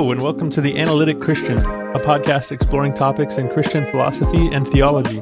[0.00, 4.66] Hello, and welcome to The Analytic Christian, a podcast exploring topics in Christian philosophy and
[4.66, 5.20] theology.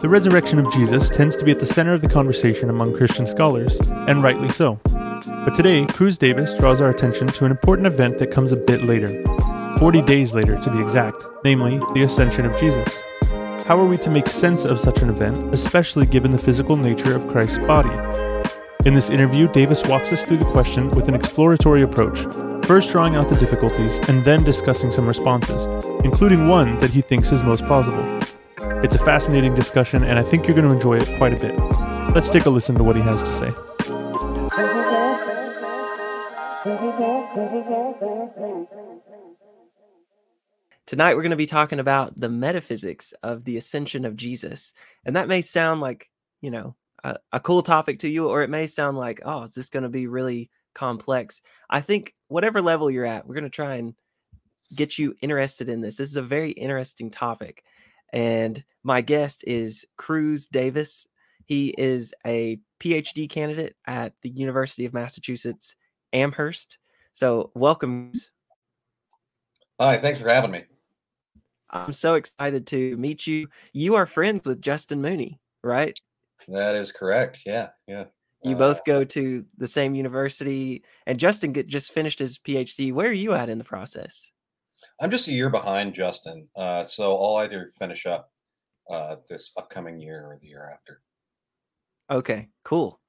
[0.00, 3.28] The resurrection of Jesus tends to be at the center of the conversation among Christian
[3.28, 3.78] scholars,
[4.08, 4.80] and rightly so.
[4.82, 8.82] But today, Cruz Davis draws our attention to an important event that comes a bit
[8.82, 9.22] later
[9.78, 13.00] 40 days later to be exact, namely, the ascension of Jesus.
[13.66, 17.14] How are we to make sense of such an event, especially given the physical nature
[17.14, 17.90] of Christ's body?
[18.84, 22.24] In this interview, Davis walks us through the question with an exploratory approach,
[22.66, 25.66] first drawing out the difficulties and then discussing some responses,
[26.04, 28.04] including one that he thinks is most plausible.
[28.82, 31.56] It's a fascinating discussion, and I think you're going to enjoy it quite a bit.
[32.12, 33.50] Let's take a listen to what he has to say.
[40.86, 44.72] Tonight, we're going to be talking about the metaphysics of the ascension of Jesus.
[45.04, 48.50] And that may sound like, you know, a, a cool topic to you, or it
[48.50, 51.42] may sound like, oh, is this going to be really complex?
[51.70, 53.94] I think whatever level you're at, we're going to try and
[54.74, 55.96] get you interested in this.
[55.96, 57.62] This is a very interesting topic.
[58.12, 61.06] And my guest is Cruz Davis.
[61.44, 65.76] He is a PhD candidate at the University of Massachusetts
[66.12, 66.78] Amherst.
[67.12, 68.12] So, welcome.
[69.80, 70.64] Hi, thanks for having me.
[71.70, 73.48] I'm so excited to meet you.
[73.72, 75.98] You are friends with Justin Mooney, right?
[76.48, 77.42] That is correct.
[77.44, 78.04] Yeah, yeah.
[78.42, 82.92] You uh, both go to the same university, and Justin get, just finished his PhD.
[82.92, 84.30] Where are you at in the process?
[85.00, 88.30] I'm just a year behind Justin, uh, so I'll either finish up
[88.90, 91.00] uh, this upcoming year or the year after.
[92.10, 93.00] Okay, cool.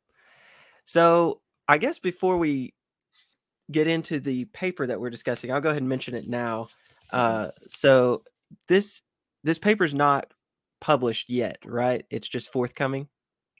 [0.85, 2.73] So I guess before we
[3.69, 6.69] get into the paper that we're discussing, I'll go ahead and mention it now.
[7.11, 8.23] Uh, so
[8.67, 9.01] this
[9.43, 10.33] this paper is not
[10.81, 12.05] published yet, right?
[12.09, 13.07] It's just forthcoming.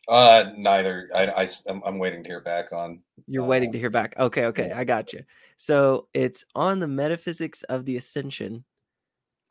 [0.08, 1.10] Uh, neither.
[1.14, 3.02] I, I I'm, I'm waiting to hear back on.
[3.28, 4.16] You're uh, waiting to hear back.
[4.18, 5.24] Okay, okay, I got you.
[5.58, 8.64] So it's on the metaphysics of the ascension.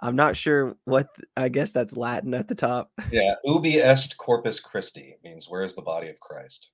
[0.00, 1.09] I'm not sure what.
[1.37, 2.91] I guess that's Latin at the top.
[3.12, 6.71] Yeah, ubi est corpus Christi means where is the body of Christ.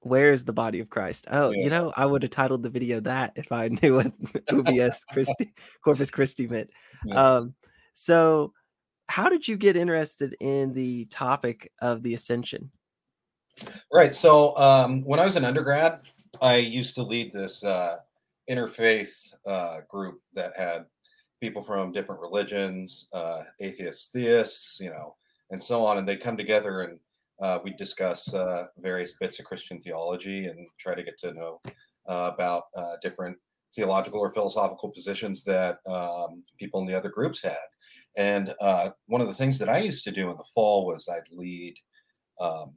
[0.00, 1.26] Where is the body of Christ?
[1.30, 1.64] Oh, yeah.
[1.64, 4.12] you know, I would have titled the video that if I knew what
[4.50, 5.52] ubi est Christi,
[5.84, 6.70] corpus Christi meant.
[7.04, 7.36] Yeah.
[7.36, 7.54] Um,
[7.92, 8.52] so,
[9.08, 12.70] how did you get interested in the topic of the ascension?
[13.92, 14.14] Right.
[14.14, 16.00] So, um, when I was an undergrad,
[16.40, 17.96] I used to lead this uh,
[18.48, 20.86] interfaith uh, group that had
[21.40, 25.16] people from different religions, uh, atheists, theists, you know,
[25.50, 25.98] and so on.
[25.98, 26.98] And they come together and
[27.40, 31.60] uh, we discuss uh, various bits of Christian theology and try to get to know
[32.08, 33.36] uh, about uh, different
[33.74, 37.56] theological or philosophical positions that um, people in the other groups had.
[38.16, 41.08] And uh, one of the things that I used to do in the fall was
[41.08, 41.74] I'd lead
[42.40, 42.74] um,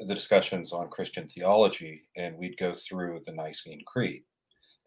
[0.00, 4.22] the discussions on Christian theology, and we'd go through the Nicene Creed.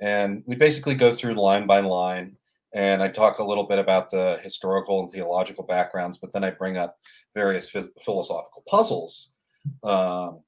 [0.01, 2.35] And we'd basically go through line by line,
[2.73, 6.57] and I'd talk a little bit about the historical and theological backgrounds, but then I'd
[6.57, 6.97] bring up
[7.33, 9.35] various phys- philosophical puzzles
[9.83, 10.41] um,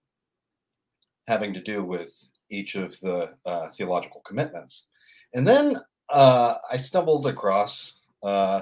[1.28, 2.14] having to do with
[2.52, 4.90] each of the uh, theological commitments.
[5.34, 5.78] And then
[6.10, 8.62] uh, I stumbled across uh,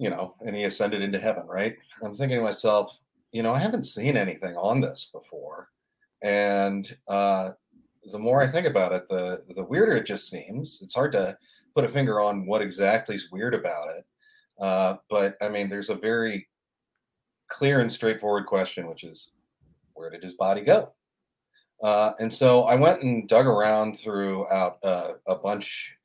[0.00, 1.76] you know, and he ascended into heaven, right?
[2.02, 2.99] I'm thinking to myself,
[3.32, 5.68] you know, I haven't seen anything on this before.
[6.22, 7.52] And uh,
[8.12, 10.80] the more I think about it, the the weirder it just seems.
[10.82, 11.36] It's hard to
[11.74, 14.04] put a finger on what exactly is weird about it.
[14.60, 16.48] Uh, but I mean, there's a very
[17.48, 19.32] clear and straightforward question, which is,
[19.94, 20.92] where did his body go?
[21.82, 25.96] Uh, and so I went and dug around throughout uh, a bunch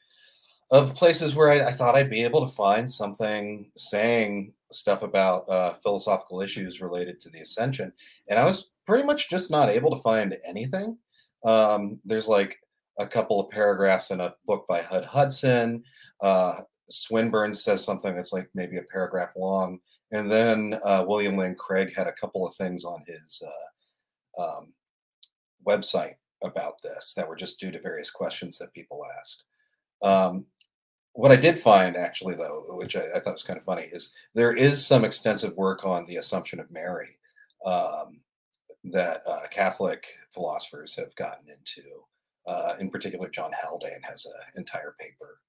[0.71, 5.47] of places where I, I, thought I'd be able to find something saying stuff about
[5.47, 7.93] uh, philosophical issues related to the ascension,
[8.29, 10.97] and I was pretty much just not able to find anything.
[11.45, 12.57] Um, there's like
[12.97, 15.83] a couple of paragraphs in a book by Hud Hudson.
[16.21, 19.79] Uh, Swinburne says something that's like maybe a paragraph long,
[20.11, 24.73] and then uh, William Lane Craig had a couple of things on his uh, um,
[25.67, 29.43] website about this that were just due to various questions that people asked.
[30.03, 30.45] Um,
[31.15, 34.13] what I did find, actually, though, which I, I, thought was kind of funny, is
[34.33, 37.17] there is some extensive work on the Assumption of Mary
[37.65, 38.19] um,
[38.83, 41.89] that uh, Catholic philosophers have gotten into.
[42.45, 45.39] Uh, in particular, John Haldane has an entire paper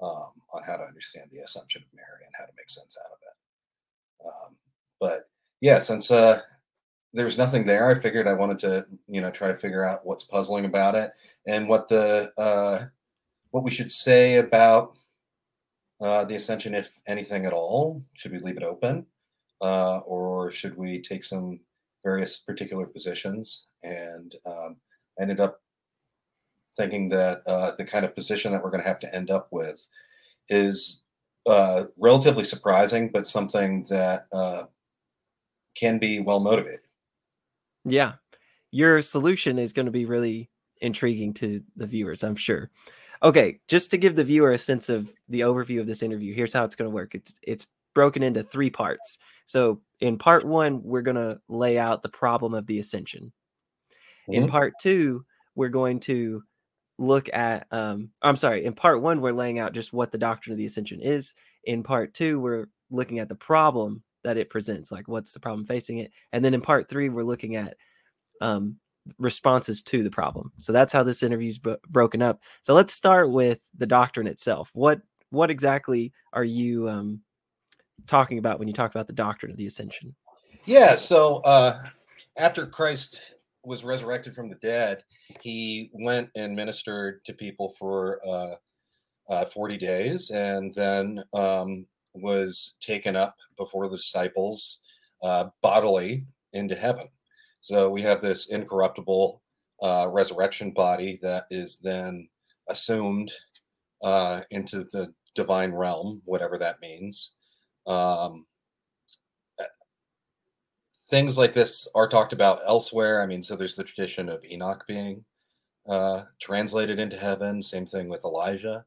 [0.00, 3.12] um, on how to understand the Assumption of Mary and how to make sense out
[3.12, 4.26] of it.
[4.26, 4.56] Um,
[5.00, 5.28] but
[5.60, 6.40] yeah, since uh,
[7.12, 10.24] there's nothing there, I figured I wanted to, you know, try to figure out what's
[10.24, 11.10] puzzling about it
[11.46, 12.86] and what the uh,
[13.50, 14.96] what we should say about
[16.00, 18.02] uh, the ascension, if anything at all?
[18.14, 19.06] Should we leave it open?
[19.60, 21.60] Uh, or should we take some
[22.04, 23.66] various particular positions?
[23.82, 24.76] And um,
[25.20, 25.60] ended up
[26.76, 29.48] thinking that uh, the kind of position that we're going to have to end up
[29.50, 29.86] with
[30.48, 31.04] is
[31.48, 34.64] uh, relatively surprising, but something that uh,
[35.74, 36.80] can be well motivated.
[37.84, 38.14] Yeah.
[38.70, 42.70] Your solution is going to be really intriguing to the viewers, I'm sure.
[43.22, 46.52] Okay, just to give the viewer a sense of the overview of this interview, here's
[46.52, 47.14] how it's going to work.
[47.14, 49.18] It's it's broken into three parts.
[49.46, 53.32] So in part 1, we're going to lay out the problem of the ascension.
[54.28, 54.34] Mm-hmm.
[54.34, 55.24] In part 2,
[55.54, 56.42] we're going to
[57.00, 60.52] look at um I'm sorry, in part 1 we're laying out just what the doctrine
[60.52, 61.34] of the ascension is.
[61.64, 65.64] In part 2, we're looking at the problem that it presents, like what's the problem
[65.64, 66.10] facing it.
[66.32, 67.76] And then in part 3 we're looking at
[68.40, 68.76] um
[69.18, 70.52] responses to the problem.
[70.58, 72.40] So that's how this interview's b- broken up.
[72.62, 74.70] So let's start with the doctrine itself.
[74.74, 75.00] What
[75.30, 77.20] what exactly are you um,
[78.06, 80.14] talking about when you talk about the doctrine of the ascension?
[80.64, 80.94] Yeah.
[80.94, 81.84] So uh,
[82.36, 83.34] after Christ
[83.64, 85.04] was resurrected from the dead,
[85.40, 88.54] he went and ministered to people for uh,
[89.28, 94.78] uh, 40 days and then um, was taken up before the disciples
[95.22, 97.08] uh, bodily into heaven.
[97.60, 99.42] So we have this incorruptible
[99.82, 102.28] uh, resurrection body that is then
[102.68, 103.32] assumed
[104.02, 107.34] uh, into the divine realm, whatever that means.
[107.86, 108.46] Um,
[109.58, 109.64] uh,
[111.10, 113.22] things like this are talked about elsewhere.
[113.22, 115.24] I mean, so there's the tradition of Enoch being
[115.88, 117.62] uh, translated into heaven.
[117.62, 118.84] Same thing with Elijah.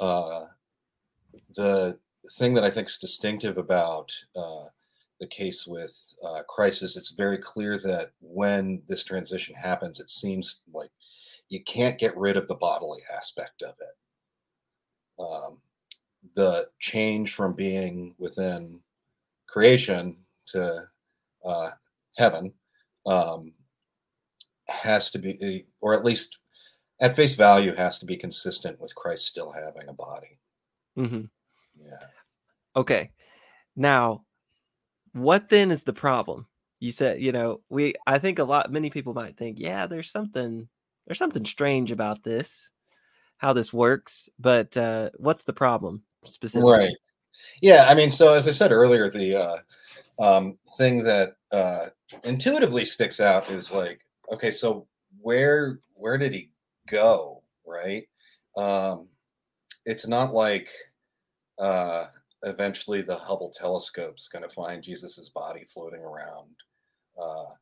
[0.00, 0.44] Uh,
[1.54, 1.98] the
[2.38, 4.66] thing that I think is distinctive about uh,
[5.20, 10.62] the case with uh, crisis, it's very clear that when this transition happens, it seems
[10.72, 10.90] like
[11.50, 15.22] you can't get rid of the bodily aspect of it.
[15.22, 15.60] Um,
[16.34, 18.80] the change from being within
[19.46, 20.84] creation to
[21.44, 21.70] uh,
[22.16, 22.52] heaven
[23.06, 23.52] um,
[24.68, 26.38] has to be, or at least
[27.00, 30.38] at face value, has to be consistent with Christ still having a body.
[30.98, 31.24] Mm-hmm.
[31.78, 32.06] Yeah.
[32.76, 33.10] Okay.
[33.76, 34.24] Now,
[35.12, 36.46] what then is the problem?
[36.78, 40.10] You said, you know, we I think a lot many people might think, yeah, there's
[40.10, 40.68] something
[41.06, 42.70] there's something strange about this,
[43.38, 46.72] how this works, but uh what's the problem specifically?
[46.72, 46.96] Right.
[47.62, 49.58] Yeah, I mean, so as I said earlier, the uh
[50.22, 51.86] um thing that uh
[52.24, 54.00] intuitively sticks out is like,
[54.32, 54.86] okay, so
[55.20, 56.50] where where did he
[56.88, 58.08] go, right?
[58.56, 59.08] Um
[59.84, 60.70] it's not like
[61.58, 62.06] uh
[62.42, 66.48] eventually the Hubble telescope's going to find Jesus's body floating around
[67.20, 67.52] uh,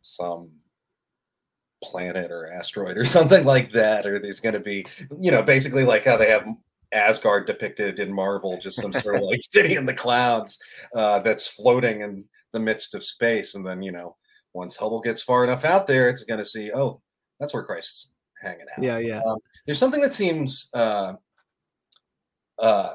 [0.00, 0.50] some
[1.82, 4.86] planet or asteroid or something like that, or there's going to be,
[5.20, 6.46] you know, basically like how they have
[6.92, 10.58] Asgard depicted in Marvel, just some sort of like city in the clouds
[10.94, 14.16] uh, that's floating in the midst of space, and then you know,
[14.54, 17.00] once Hubble gets far enough out there, it's going to see, oh,
[17.38, 18.82] that's where Christ's hanging out.
[18.82, 19.20] Yeah, yeah.
[19.26, 21.14] Um, there's something that seems uh,
[22.58, 22.94] uh,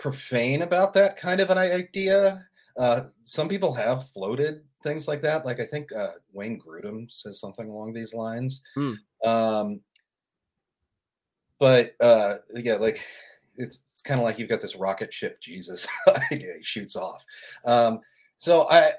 [0.00, 2.44] profane about that kind of an idea.
[2.76, 5.44] Uh, some people have floated things like that.
[5.44, 8.62] Like I think uh, Wayne Grudem says something along these lines.
[8.74, 8.94] Hmm.
[9.24, 9.80] Um,
[11.58, 13.06] but uh, yeah, like
[13.56, 15.86] it's, it's kind of like you've got this rocket ship Jesus
[16.32, 17.24] idea he shoots off.
[17.66, 18.00] Um,
[18.38, 18.92] so I,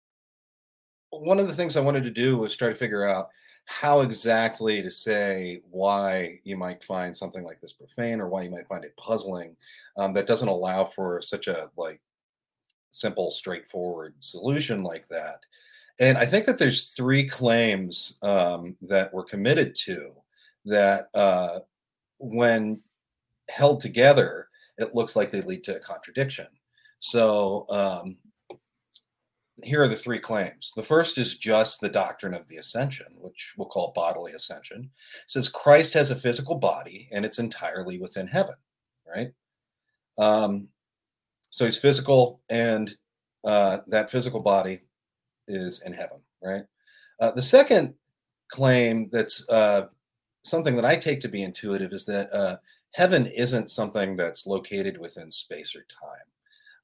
[1.10, 3.28] one of the things I wanted to do was try to figure out
[3.66, 8.50] how exactly to say why you might find something like this profane or why you
[8.50, 9.56] might find it puzzling
[9.96, 12.00] um, that doesn't allow for such a like
[12.90, 15.40] simple straightforward solution like that.
[15.98, 20.12] And i think that there's three claims um, that we're committed to
[20.64, 21.60] that uh,
[22.18, 22.80] when
[23.48, 26.46] held together it looks like they lead to a contradiction.
[26.98, 28.16] So um,
[29.62, 30.72] here are the three claims.
[30.76, 34.90] The first is just the doctrine of the ascension, which we'll call bodily ascension.
[35.24, 38.54] It says Christ has a physical body and it's entirely within heaven,
[39.06, 39.32] right?
[40.18, 40.68] Um,
[41.50, 42.94] so he's physical and
[43.44, 44.82] uh, that physical body
[45.48, 46.64] is in heaven, right?
[47.20, 47.94] Uh, the second
[48.48, 49.86] claim that's uh,
[50.42, 52.58] something that I take to be intuitive is that uh,
[52.92, 56.26] heaven isn't something that's located within space or time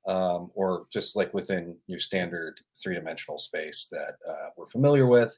[0.06, 5.36] um, or just like within your standard three dimensional space that uh, we're familiar with.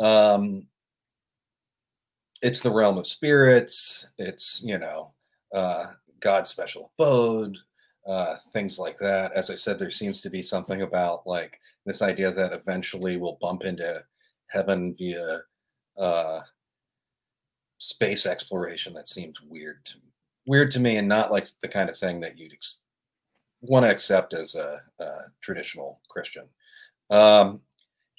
[0.00, 0.66] Um,
[2.42, 4.08] it's the realm of spirits.
[4.18, 5.12] It's, you know,
[5.54, 5.86] uh,
[6.20, 7.56] God's special abode,
[8.06, 9.32] uh, things like that.
[9.32, 13.38] As I said, there seems to be something about like this idea that eventually we'll
[13.40, 14.02] bump into
[14.48, 15.40] heaven via
[15.98, 16.40] uh,
[17.78, 19.94] space exploration that seems weird to
[20.46, 22.80] weird to me and not like the kind of thing that you'd ex-
[23.68, 26.44] want to accept as a, a traditional Christian.
[27.10, 27.60] Um,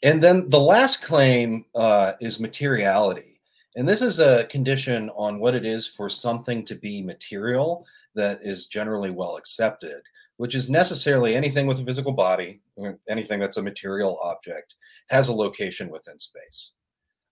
[0.03, 3.41] and then the last claim uh, is materiality.
[3.75, 7.85] And this is a condition on what it is for something to be material
[8.15, 10.01] that is generally well accepted,
[10.37, 12.61] which is necessarily anything with a physical body,
[13.09, 14.75] anything that's a material object,
[15.09, 16.73] has a location within space.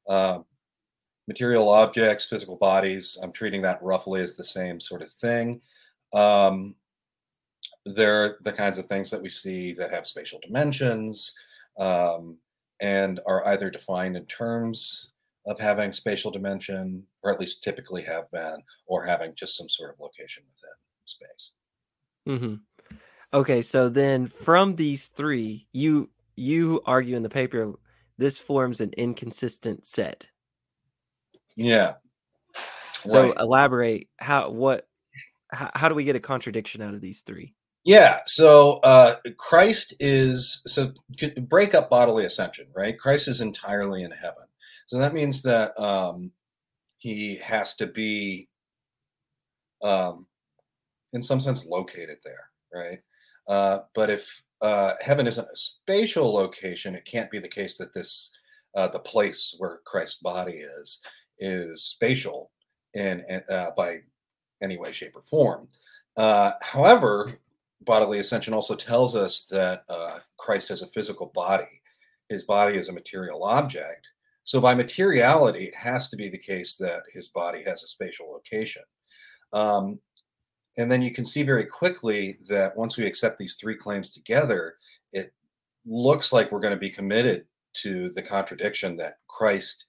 [0.09, 0.45] Um,
[1.27, 5.61] material objects, physical bodies, I'm treating that roughly as the same sort of thing.
[6.13, 6.75] Um,
[7.85, 11.33] they're the kinds of things that we see that have spatial dimensions
[11.77, 12.37] um,
[12.81, 15.11] and are either defined in terms
[15.45, 19.93] of having spatial dimension, or at least typically have been, or having just some sort
[19.93, 20.75] of location within
[21.05, 21.51] space.
[22.27, 22.97] Mm-hmm.
[23.33, 27.73] Okay, so then from these three, you you argue in the paper
[28.17, 30.25] this forms an inconsistent set.
[31.55, 31.93] Yeah.
[33.05, 33.37] So right.
[33.37, 34.87] elaborate how what
[35.51, 37.53] how, how do we get a contradiction out of these three?
[37.85, 40.93] Yeah, so uh, Christ is so
[41.41, 42.97] break up bodily ascension, right?
[42.97, 44.45] Christ is entirely in heaven,
[44.85, 46.31] so that means that um,
[46.97, 48.47] he has to be,
[49.83, 50.27] um,
[51.11, 52.99] in some sense, located there, right?
[53.49, 57.93] Uh, but if uh, heaven isn't a spatial location, it can't be the case that
[57.93, 58.31] this
[58.75, 61.01] uh, the place where Christ's body is
[61.39, 62.49] is spatial
[62.93, 63.97] in, uh, by
[64.61, 65.67] any way, shape, or form.
[66.15, 67.39] Uh, however,
[67.85, 71.81] bodily ascension also tells us that uh, Christ has a physical body.
[72.29, 74.07] His body is a material object.
[74.45, 78.31] So, by materiality, it has to be the case that his body has a spatial
[78.31, 78.83] location.
[79.53, 79.99] Um,
[80.77, 84.75] and then you can see very quickly that once we accept these three claims together,
[85.11, 85.33] it
[85.85, 89.85] looks like we're going to be committed to the contradiction that Christ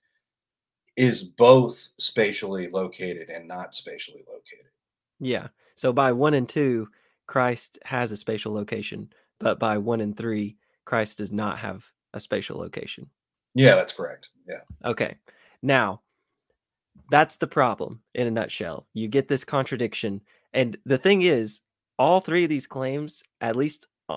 [0.96, 4.70] is both spatially located and not spatially located.
[5.20, 5.48] Yeah.
[5.76, 6.88] So by one and two,
[7.26, 12.20] Christ has a spatial location, but by one and three, Christ does not have a
[12.20, 13.08] spatial location.
[13.54, 14.30] Yeah, that's correct.
[14.46, 14.60] Yeah.
[14.84, 15.16] Okay.
[15.62, 16.02] Now,
[17.10, 18.86] that's the problem in a nutshell.
[18.94, 20.20] You get this contradiction.
[20.52, 21.60] And the thing is,
[21.98, 24.16] all three of these claims, at least, uh,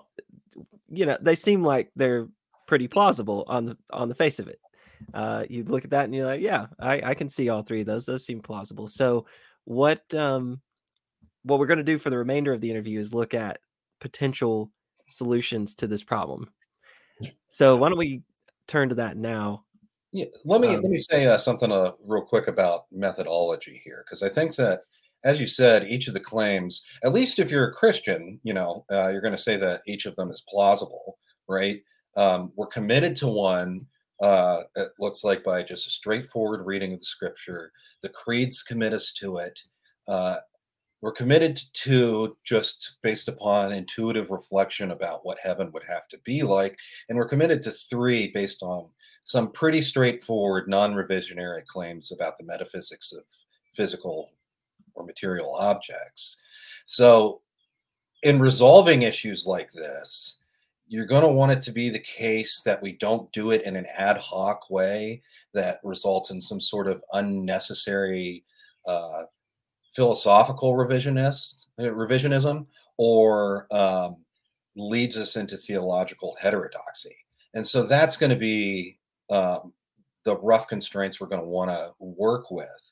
[0.90, 2.28] you know, they seem like they're
[2.68, 4.60] pretty plausible on the on the face of it.
[5.14, 7.82] Uh, you look at that and you're like, yeah, I, I can see all three
[7.82, 8.06] of those.
[8.06, 8.88] Those seem plausible.
[8.88, 9.26] So,
[9.66, 10.60] what um,
[11.48, 13.60] what we're going to do for the remainder of the interview is look at
[14.00, 14.70] potential
[15.08, 16.50] solutions to this problem.
[17.50, 18.22] So why don't we
[18.68, 19.64] turn to that now?
[20.12, 24.04] Yeah, let me um, let me say uh, something uh, real quick about methodology here,
[24.06, 24.82] because I think that,
[25.24, 28.86] as you said, each of the claims, at least if you're a Christian, you know,
[28.92, 31.82] uh, you're going to say that each of them is plausible, right?
[32.16, 33.86] Um, we're committed to one.
[34.22, 38.94] Uh, it looks like by just a straightforward reading of the scripture, the creeds commit
[38.94, 39.60] us to it.
[41.08, 46.44] We're committed to just based upon intuitive reflection about what heaven would have to be
[46.44, 46.78] like.
[47.08, 48.90] And we're committed to three based on
[49.24, 53.24] some pretty straightforward, non revisionary claims about the metaphysics of
[53.74, 54.32] physical
[54.96, 56.42] or material objects.
[56.88, 57.40] So,
[58.24, 60.42] in resolving issues like this,
[60.90, 63.78] you're going to want it to be the case that we don't do it in
[63.78, 65.22] an ad hoc way
[65.54, 68.44] that results in some sort of unnecessary
[68.86, 69.24] uh,
[69.98, 74.18] philosophical revisionist uh, revisionism or um,
[74.76, 77.16] leads us into theological heterodoxy.
[77.56, 79.00] And so that's going to be
[79.32, 79.74] um,
[80.24, 82.92] the rough constraints we're going to want to work with.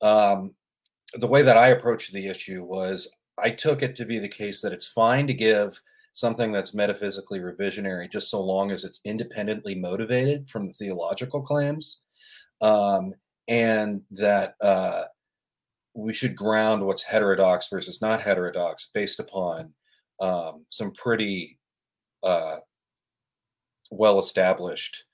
[0.00, 0.54] Um,
[1.14, 4.60] the way that I approached the issue was I took it to be the case
[4.62, 5.82] that it's fine to give
[6.12, 11.98] something that's metaphysically revisionary just so long as it's independently motivated from the theological claims.
[12.60, 13.12] Um,
[13.48, 15.02] and that uh,
[15.94, 19.72] we should ground what's heterodox versus not heterodox based upon
[20.20, 21.58] um, some pretty
[22.22, 22.56] uh,
[23.90, 25.04] well established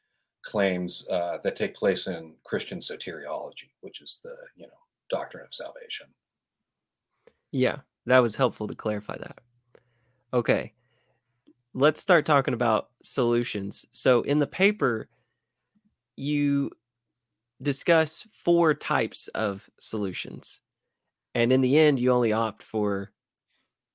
[0.43, 4.73] claims uh, that take place in Christian soteriology, which is the you know
[5.11, 6.07] doctrine of salvation.
[7.53, 9.39] Yeah, that was helpful to clarify that.
[10.33, 10.73] Okay,
[11.75, 13.85] let's start talking about solutions.
[13.93, 15.09] So in the paper,
[16.17, 16.71] you
[17.61, 20.61] discuss four types of solutions
[21.35, 23.13] and in the end you only opt for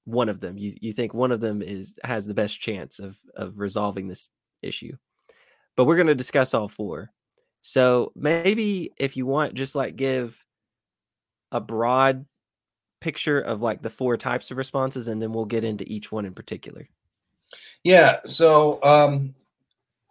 [0.05, 0.57] one of them.
[0.57, 4.29] You, you think one of them is has the best chance of of resolving this
[4.61, 4.95] issue.
[5.75, 7.11] But we're going to discuss all four.
[7.61, 10.41] So maybe if you want just like give
[11.51, 12.25] a broad
[13.01, 16.25] picture of like the four types of responses and then we'll get into each one
[16.25, 16.87] in particular.
[17.83, 19.35] Yeah so um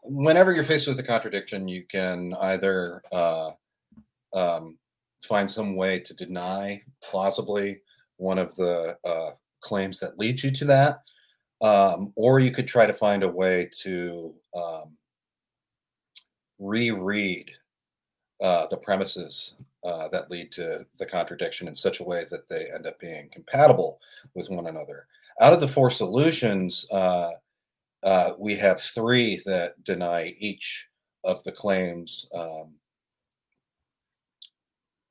[0.03, 3.51] whenever you're faced with a contradiction you can either uh
[4.33, 4.79] um
[5.25, 7.81] find some way to deny plausibly
[8.17, 11.03] one of the uh, claims that lead you to that.
[11.61, 14.97] Um, or you could try to find a way to um,
[16.59, 17.51] reread
[18.43, 19.55] uh, the premises
[19.85, 23.29] uh, that lead to the contradiction in such a way that they end up being
[23.33, 24.01] compatible
[24.35, 25.07] with one another.
[25.41, 27.31] Out of the four solutions, uh,
[28.03, 30.89] uh we have three that deny each
[31.25, 32.75] of the claims um,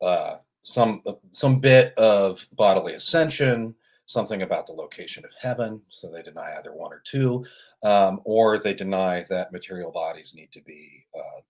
[0.03, 5.81] uh, some some bit of bodily ascension, something about the location of heaven.
[5.89, 7.45] So they deny either one or two,
[7.83, 11.41] um, or they deny that material bodies need to be uh,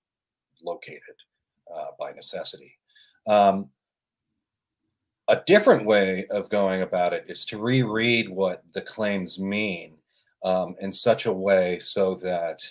[0.61, 1.15] located
[1.73, 2.77] uh, by necessity.
[3.27, 3.69] Um,
[5.29, 9.93] a different way of going about it is to reread what the claims mean
[10.43, 12.61] um, in such a way so that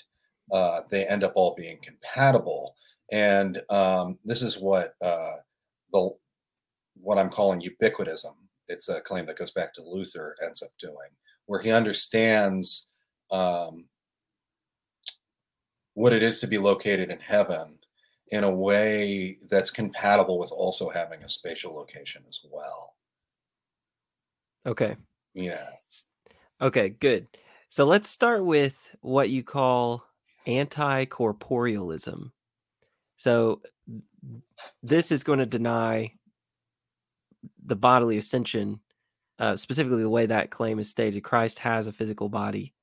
[0.53, 2.75] uh, they end up all being compatible.
[3.11, 5.37] And um, this is what uh,
[5.93, 6.11] the
[6.95, 8.35] what I'm calling ubiquitism.
[8.69, 11.11] It's a claim that goes back to Luther ends up doing,
[11.47, 12.91] where he understands
[13.31, 13.87] um,
[15.95, 17.79] what it is to be located in heaven
[18.29, 22.95] in a way that's compatible with also having a spatial location as well.
[24.65, 24.97] Okay.
[25.35, 25.69] Yeah.
[26.61, 27.27] Okay, good.
[27.69, 30.05] So let's start with what you call
[30.47, 32.31] anti corporealism.
[33.17, 33.61] So
[34.83, 36.13] this is going to deny
[37.65, 38.81] the bodily ascension,
[39.39, 41.23] uh, specifically the way that claim is stated.
[41.23, 42.75] Christ has a physical body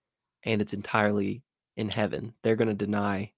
[0.43, 1.43] and it's entirely
[1.75, 2.34] in heaven.
[2.43, 3.31] They're going to deny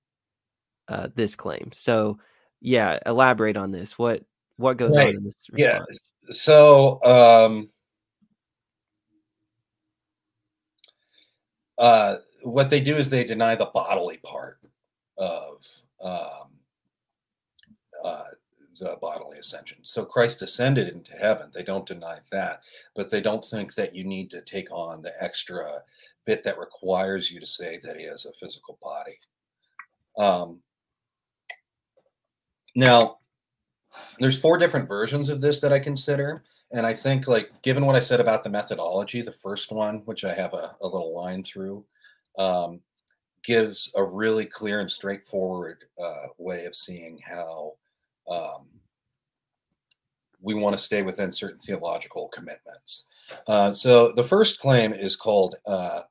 [0.88, 1.72] uh, this claim.
[1.74, 2.20] So,
[2.60, 3.98] yeah, elaborate on this.
[3.98, 4.24] What
[4.58, 5.10] what goes right.
[5.10, 6.00] on in this response?
[6.27, 6.34] Yeah.
[6.34, 7.70] So, um,
[11.77, 14.60] uh, what they do is they deny the bodily part
[15.17, 15.65] of
[16.03, 16.50] um,
[18.03, 18.24] uh,
[18.79, 19.77] the bodily ascension.
[19.84, 21.51] So Christ ascended into heaven.
[21.53, 22.62] They don't deny that,
[22.96, 25.84] but they don't think that you need to take on the extra
[26.25, 29.19] bit that requires you to say that he has a physical body.
[30.17, 30.60] Um,
[32.75, 33.19] now,
[34.19, 36.43] there's four different versions of this that I consider.
[36.71, 40.23] And I think, like, given what I said about the methodology, the first one, which
[40.23, 41.84] I have a, a little line through,
[42.38, 42.80] um,
[43.43, 47.73] gives a really clear and straightforward uh, way of seeing how
[48.32, 48.67] um,
[50.41, 53.08] we want to stay within certain theological commitments.
[53.48, 56.02] Uh, so the first claim is called uh,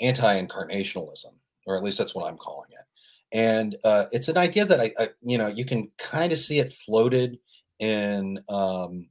[0.00, 1.34] anti-incarnationalism,
[1.66, 2.86] or at least that's what I'm calling it.
[3.32, 6.58] And uh, it's an idea that I, I, you know, you can kind of see
[6.58, 7.38] it floated
[7.78, 9.08] in um,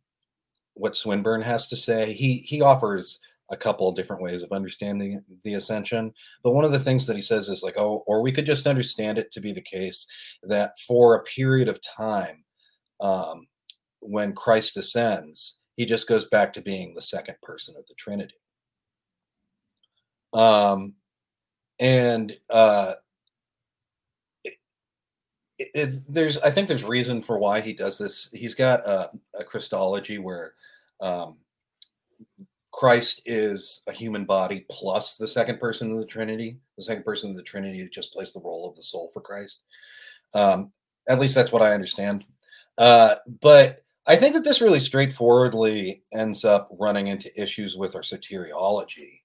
[0.74, 2.14] what Swinburne has to say.
[2.14, 3.20] He he offers
[3.52, 6.14] a couple of different ways of understanding the ascension.
[6.44, 8.68] But one of the things that he says is like, oh, or we could just
[8.68, 10.08] understand it to be the case
[10.44, 12.44] that for a period of time,
[13.02, 13.48] um,
[14.02, 18.36] when Christ ascends, he just goes back to being the second person of the Trinity.
[20.34, 20.94] Um,
[21.80, 22.94] and uh,
[24.44, 24.58] it,
[25.58, 28.30] it, there's, I think there's reason for why he does this.
[28.32, 30.54] He's got a, a Christology where
[31.02, 31.38] um,
[32.80, 36.60] Christ is a human body plus the second person of the Trinity.
[36.78, 39.64] The second person of the Trinity just plays the role of the soul for Christ.
[40.34, 40.72] Um,
[41.10, 42.26] at least that's what I understand.
[42.78, 48.02] Uh, but I think that this really straightforwardly ends up running into issues with our
[48.02, 49.24] soteriology.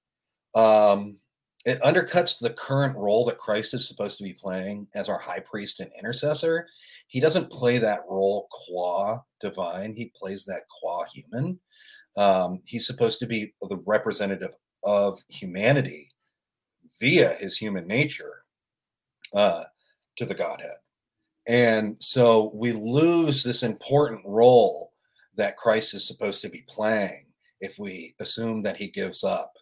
[0.57, 1.19] Um,
[1.64, 5.38] it undercuts the current role that Christ is supposed to be playing as our high
[5.38, 6.67] priest and intercessor.
[7.07, 11.61] He doesn't play that role qua divine, he plays that qua human.
[12.16, 16.11] Um, he's supposed to be the representative of humanity
[17.00, 18.44] via his human nature
[19.35, 19.64] uh,
[20.16, 20.77] to the Godhead.
[21.46, 24.92] And so we lose this important role
[25.37, 27.27] that Christ is supposed to be playing
[27.61, 29.53] if we assume that he gives up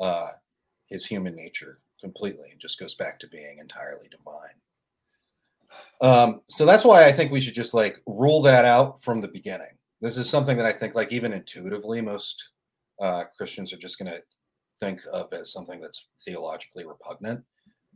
[0.00, 0.28] uh,
[0.88, 4.54] his human nature completely and just goes back to being entirely divine.
[6.02, 9.28] Um, so that's why I think we should just like rule that out from the
[9.28, 12.50] beginning this is something that I think, like even intuitively, most
[13.00, 14.22] uh, Christians are just going to
[14.80, 17.42] think of as something that's theologically repugnant.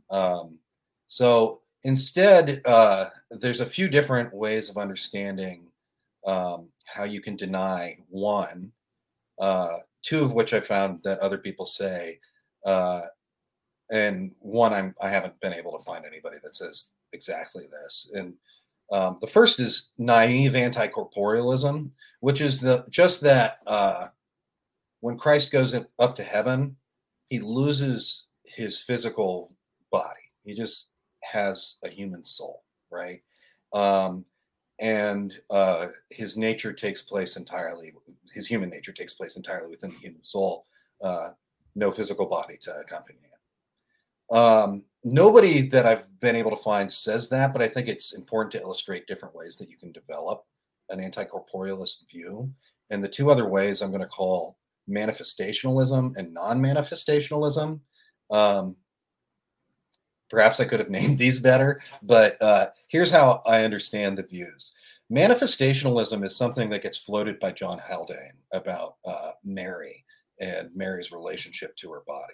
[0.09, 0.57] Um,
[1.05, 5.67] so instead, uh, there's a few different ways of understanding
[6.25, 8.71] um, how you can deny one.
[9.39, 12.19] Uh, two of which I found that other people say,
[12.65, 13.01] uh,
[13.91, 18.11] and one I'm I haven't been able to find anybody that says exactly this.
[18.15, 18.33] And
[18.91, 24.07] um, the first is naive anti-corporealism, which is the just that uh,
[25.01, 26.75] when Christ goes up to heaven,
[27.29, 29.53] he loses his physical
[29.91, 30.31] body.
[30.43, 30.89] He just
[31.23, 33.21] has a human soul, right?
[33.73, 34.25] Um,
[34.79, 37.93] and uh, his nature takes place entirely.
[38.33, 40.65] His human nature takes place entirely within the human soul.
[41.03, 41.29] Uh,
[41.75, 44.35] no physical body to accompany it.
[44.35, 48.51] Um, nobody that I've been able to find says that, but I think it's important
[48.51, 50.45] to illustrate different ways that you can develop
[50.89, 52.51] an anti-corporealist view.
[52.89, 54.57] And the two other ways I'm going to call
[54.89, 57.79] manifestationalism and non-manifestationalism.
[58.31, 58.75] Um,
[60.29, 64.73] perhaps I could have named these better, but uh, here's how I understand the views.
[65.11, 70.03] Manifestationalism is something that gets floated by John Haldane about uh, Mary
[70.39, 72.33] and Mary's relationship to her body.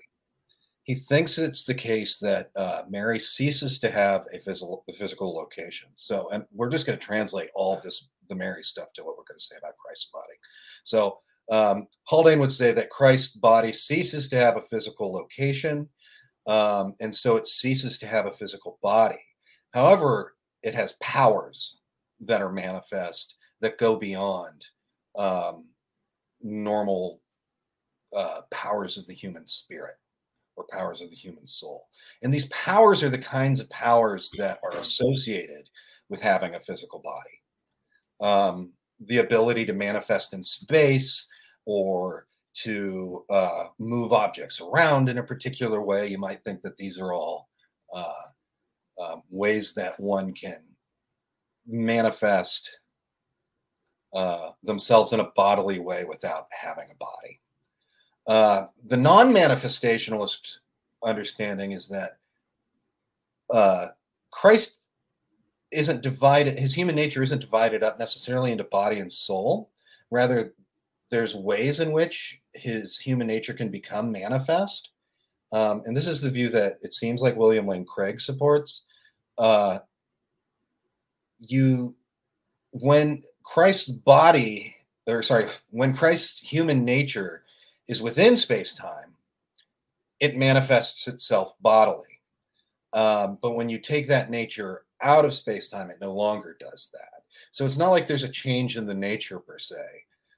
[0.83, 5.33] He thinks it's the case that uh, Mary ceases to have a physical, a physical
[5.33, 5.89] location.
[5.95, 9.17] So, and we're just going to translate all of this, the Mary stuff, to what
[9.17, 10.33] we're going to say about Christ's body.
[10.83, 11.19] So,
[11.51, 15.89] um, Haldane would say that Christ's body ceases to have a physical location,
[16.47, 19.19] um, and so it ceases to have a physical body.
[19.73, 21.79] However, it has powers
[22.21, 24.65] that are manifest that go beyond
[25.17, 25.65] um,
[26.41, 27.21] normal
[28.15, 29.95] uh, powers of the human spirit
[30.55, 31.87] or powers of the human soul.
[32.21, 35.69] And these powers are the kinds of powers that are associated
[36.09, 37.42] with having a physical body.
[38.23, 38.71] Um,
[39.05, 41.27] the ability to manifest in space
[41.65, 46.07] or to uh, move objects around in a particular way.
[46.07, 47.49] You might think that these are all
[47.93, 48.23] uh,
[49.03, 50.61] um, ways that one can
[51.67, 52.77] manifest
[54.13, 57.39] uh, themselves in a bodily way without having a body.
[58.27, 60.59] Uh, the non manifestationalist
[61.03, 62.17] understanding is that
[63.51, 63.87] uh,
[64.31, 64.82] Christ
[65.73, 69.69] isn't divided, his human nature isn't divided up necessarily into body and soul.
[70.11, 70.53] Rather,
[71.09, 74.89] there's ways in which his human nature can become manifest.
[75.51, 78.83] Um, and this is the view that it seems like William Lane Craig supports.
[79.37, 79.79] Uh,
[81.39, 81.95] you,
[82.71, 87.43] when Christ's body, or sorry, when Christ's human nature
[87.87, 89.13] is within space time,
[90.19, 92.21] it manifests itself bodily.
[92.93, 96.89] Um, but when you take that nature out of space time, it no longer does
[96.93, 97.23] that.
[97.51, 99.75] So it's not like there's a change in the nature per se.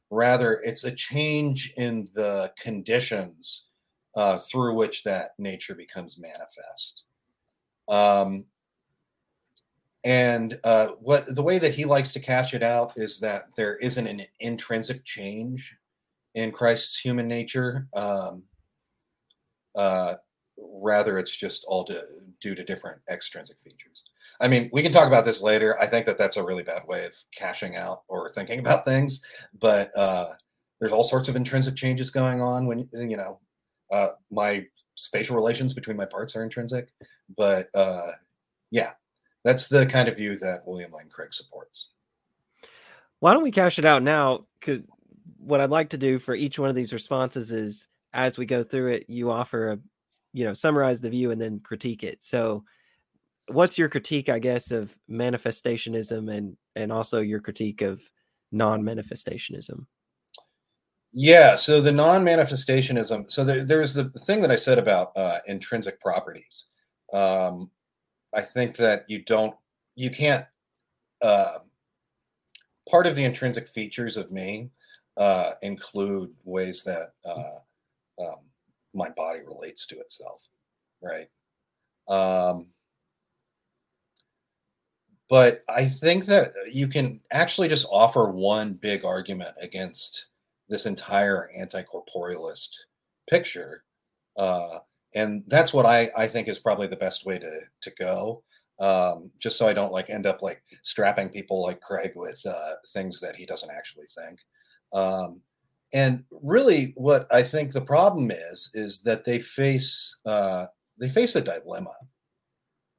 [0.10, 3.68] Rather, it's a change in the conditions
[4.16, 7.04] uh, through which that nature becomes manifest.
[7.88, 8.46] Um,
[10.04, 13.78] and uh, what the way that he likes to cash it out is that there
[13.78, 15.76] isn't an intrinsic change
[16.36, 17.88] in Christ's human nature.
[17.96, 18.44] Um,
[19.76, 20.14] uh,
[20.58, 22.06] rather, it's just all to,
[22.40, 24.06] due to different extrinsic features.
[24.42, 25.80] I mean, we can talk about this later.
[25.80, 29.24] I think that that's a really bad way of cashing out or thinking about things,
[29.60, 30.26] but uh,
[30.80, 33.40] there's all sorts of intrinsic changes going on when you know
[33.92, 36.90] uh, my spatial relations between my parts are intrinsic.
[37.38, 38.12] But uh,
[38.72, 38.92] yeah,
[39.44, 41.94] that's the kind of view that William Lane Craig supports.
[43.20, 44.46] Why don't we cash it out now?
[44.60, 44.82] Because
[45.38, 48.64] what I'd like to do for each one of these responses is as we go
[48.64, 49.80] through it, you offer a,
[50.34, 52.24] you know, summarize the view and then critique it.
[52.24, 52.64] So,
[53.48, 58.02] what's your critique, I guess, of manifestationism and and also your critique of
[58.52, 59.86] non-manifestationism?
[61.14, 63.32] Yeah, so the non-manifestationism.
[63.32, 66.66] So the, there's the thing that I said about uh, intrinsic properties.
[67.14, 67.72] Um,
[68.34, 69.56] I think that you don't,
[69.96, 70.46] you can't.
[71.22, 71.60] Uh,
[72.90, 74.70] part of the intrinsic features of me
[75.16, 77.60] uh, include ways that uh,
[78.22, 78.40] um,
[78.94, 80.42] my body relates to itself,
[81.02, 81.30] right?
[82.10, 82.68] Um,
[85.36, 90.28] but I think that you can actually just offer one big argument against
[90.70, 92.70] this entire anti-corporealist
[93.30, 93.84] picture,
[94.38, 94.80] uh,
[95.14, 98.44] and that's what I, I think is probably the best way to to go.
[98.80, 102.76] Um, just so I don't like end up like strapping people like Craig with uh,
[102.94, 104.40] things that he doesn't actually think.
[104.94, 105.42] Um,
[105.94, 110.68] and really, what I think the problem is is that they face uh,
[110.98, 111.92] they face a dilemma.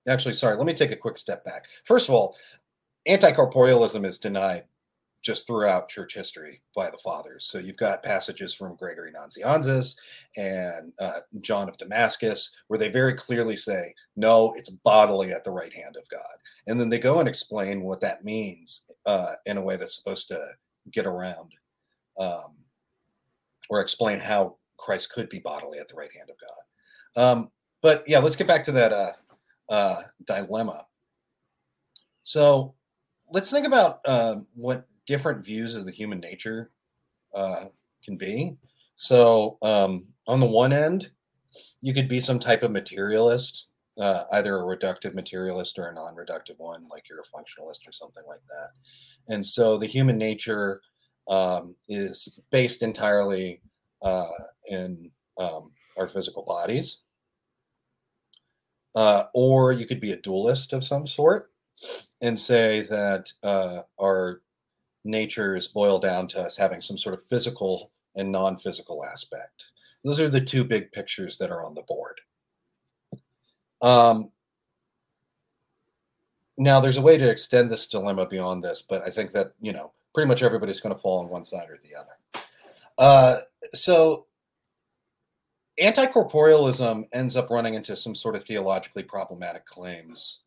[0.09, 1.67] Actually, sorry, let me take a quick step back.
[1.85, 2.37] First of all,
[3.07, 4.65] anti-corporealism is denied
[5.23, 7.47] just throughout church history by the fathers.
[7.47, 9.97] So you've got passages from Gregory Nazianzus
[10.37, 15.51] and uh, John of Damascus where they very clearly say, no, it's bodily at the
[15.51, 16.21] right hand of God.
[16.69, 20.29] And then they go and explain what that means uh, in a way that's supposed
[20.29, 20.41] to
[20.93, 21.53] get around
[22.21, 22.55] um,
[23.69, 27.21] or explain how Christ could be bodily at the right hand of God.
[27.21, 27.51] Um,
[27.83, 29.13] but yeah, let's get back to that uh,
[29.69, 30.87] uh, dilemma.
[32.23, 32.75] So
[33.31, 36.71] let's think about uh, what different views of the human nature
[37.35, 37.67] uh,
[38.05, 38.57] can be.
[38.97, 41.11] So um, on the one end,
[41.81, 46.59] you could be some type of materialist, uh, either a reductive materialist or a non-reductive
[46.59, 49.33] one, like you're a functionalist or something like that.
[49.33, 50.81] And so the human nature
[51.29, 53.61] um, is based entirely
[54.03, 54.27] uh,
[54.69, 57.03] in um, our physical bodies.
[58.97, 61.53] Uh, or you could be a dualist of some sort
[62.23, 64.41] and say that uh, our
[65.05, 69.65] nature is boiled down to us having some sort of physical and non physical aspect.
[70.03, 72.21] Those are the two big pictures that are on the board.
[73.83, 74.31] Um,
[76.59, 79.73] now, there's a way to extend this dilemma beyond this, but I think that, you
[79.73, 82.47] know, pretty much everybody's going to fall on one side or the other.
[82.97, 83.41] Uh,
[83.75, 84.26] so,
[85.79, 90.43] anti-corporealism ends up running into some sort of theologically problematic claims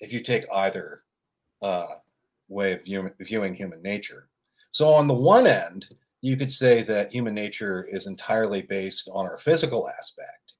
[0.00, 1.02] if you take either
[1.62, 1.86] uh,
[2.48, 4.28] way of view- viewing human nature.
[4.70, 5.88] So, on the one end,
[6.20, 10.54] you could say that human nature is entirely based on our physical aspect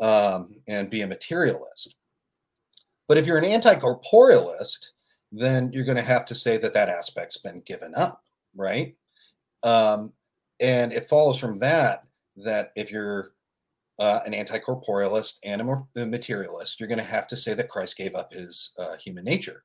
[0.00, 1.94] um, and be a materialist.
[3.08, 4.86] But if you're an anti corporealist,
[5.32, 8.22] then you're going to have to say that that aspect's been given up,
[8.54, 8.96] right?
[9.62, 10.12] Um,
[10.60, 12.04] and it follows from that
[12.36, 13.32] that if you're
[13.98, 15.60] uh, an anti-corporealist and
[15.96, 19.24] a materialist, you're going to have to say that Christ gave up his uh, human
[19.24, 19.64] nature.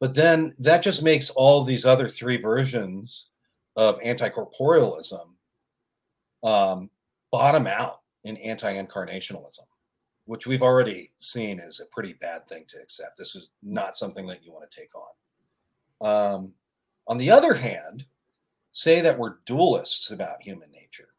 [0.00, 3.30] But then that just makes all these other three versions
[3.76, 5.26] of anti-corporealism
[6.42, 6.90] um,
[7.30, 9.66] bottom out in anti-incarnationalism,
[10.26, 13.16] which we've already seen is a pretty bad thing to accept.
[13.16, 16.34] This is not something that you want to take on.
[16.34, 16.52] Um,
[17.06, 18.04] on the other hand,
[18.72, 21.11] say that we're dualists about human nature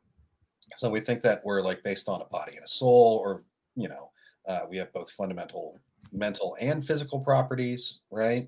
[0.77, 3.43] so we think that we're like based on a body and a soul, or
[3.75, 4.11] you know,
[4.47, 5.79] uh, we have both fundamental
[6.11, 8.47] mental and physical properties, right?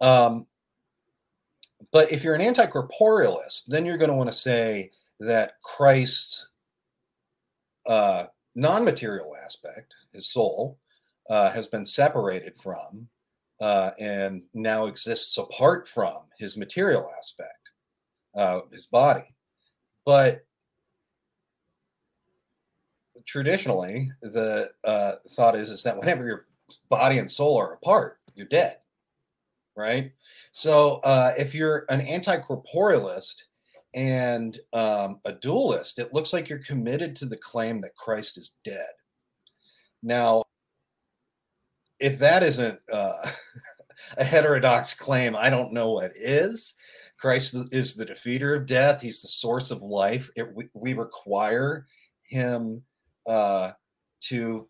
[0.00, 0.46] Um,
[1.92, 6.50] but if you're an anti-corporealist, then you're going to want to say that Christ's
[7.86, 10.78] uh, non-material aspect, his soul,
[11.30, 13.08] uh, has been separated from
[13.60, 17.70] uh, and now exists apart from his material aspect,
[18.36, 19.34] uh, his body.
[20.04, 20.44] But
[23.28, 26.46] traditionally the uh, thought is is that whenever your
[26.88, 28.78] body and soul are apart, you're dead,
[29.76, 30.12] right?
[30.52, 33.42] So uh, if you're an anti-corporealist
[33.94, 38.56] and um, a dualist, it looks like you're committed to the claim that Christ is
[38.64, 38.88] dead.
[40.02, 40.44] Now,
[42.00, 43.30] if that isn't uh,
[44.16, 46.76] a heterodox claim, I don't know what is.
[47.18, 49.02] Christ is the defeater of death.
[49.02, 50.30] He's the source of life.
[50.36, 51.86] It, we, we require
[52.22, 52.82] him
[53.28, 53.72] uh,
[54.20, 54.68] to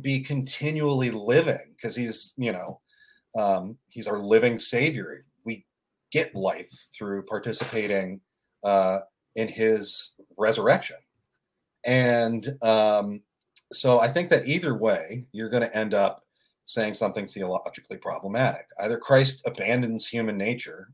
[0.00, 2.80] be continually living because he's you know
[3.38, 5.24] um, he's our living savior.
[5.44, 5.64] We
[6.10, 8.20] get life through participating
[8.64, 9.00] uh,
[9.36, 10.96] in his resurrection.
[11.84, 13.20] And um,
[13.72, 16.22] so i think that either way you're going to end up
[16.64, 18.66] saying something theologically problematic.
[18.80, 20.90] Either christ abandons human nature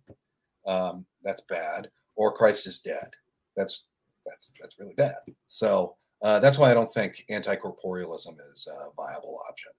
[0.66, 3.08] um, that's bad or christ is dead.
[3.56, 3.84] That's
[4.24, 5.16] that's that's really bad.
[5.46, 9.72] So uh, that's why I don't think anti-corporealism is a viable option.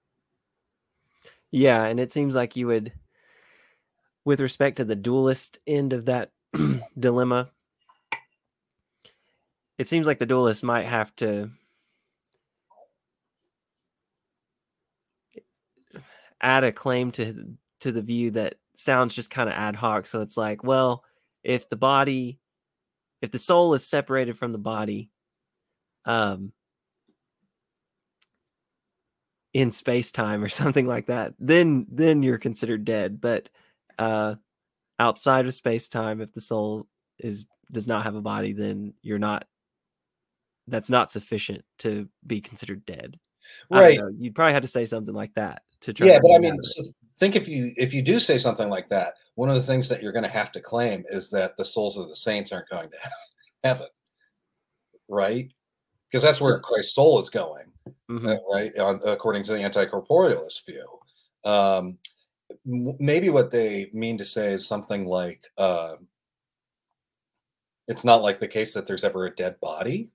[1.50, 2.92] Yeah, and it seems like you would,
[4.24, 6.30] with respect to the dualist end of that
[6.98, 7.50] dilemma,
[9.78, 11.50] it seems like the dualist might have to
[16.40, 20.06] add a claim to to the view that sounds just kind of ad hoc.
[20.06, 21.04] So it's like, well,
[21.44, 22.40] if the body,
[23.22, 25.10] if the soul is separated from the body,
[26.08, 26.52] um,
[29.54, 33.20] in space time or something like that, then then you're considered dead.
[33.20, 33.48] But
[33.98, 34.34] uh,
[34.98, 36.88] outside of space time, if the soul
[37.20, 39.46] is does not have a body, then you're not.
[40.66, 43.18] That's not sufficient to be considered dead.
[43.70, 43.98] Right.
[44.18, 46.08] You'd probably have to say something like that to try.
[46.08, 46.82] Yeah, but I mean, so
[47.18, 50.02] think if you if you do say something like that, one of the things that
[50.02, 52.90] you're going to have to claim is that the souls of the saints aren't going
[52.90, 52.96] to
[53.64, 53.88] heaven,
[55.08, 55.50] right?
[56.10, 57.66] Because that's where Christ's soul is going,
[58.10, 58.26] mm-hmm.
[58.26, 58.76] uh, right?
[58.78, 60.86] On, according to the anti-corporealist view.
[61.44, 61.98] Um,
[62.64, 65.94] maybe what they mean to say is something like, uh,
[67.86, 70.10] "It's not like the case that there's ever a dead body."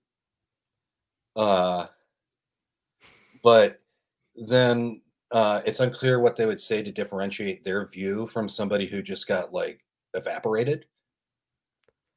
[1.36, 1.86] Uh,
[3.43, 3.82] but
[4.36, 5.01] then
[5.32, 9.27] uh, it's unclear what they would say to differentiate their view from somebody who just
[9.27, 10.86] got like evaporated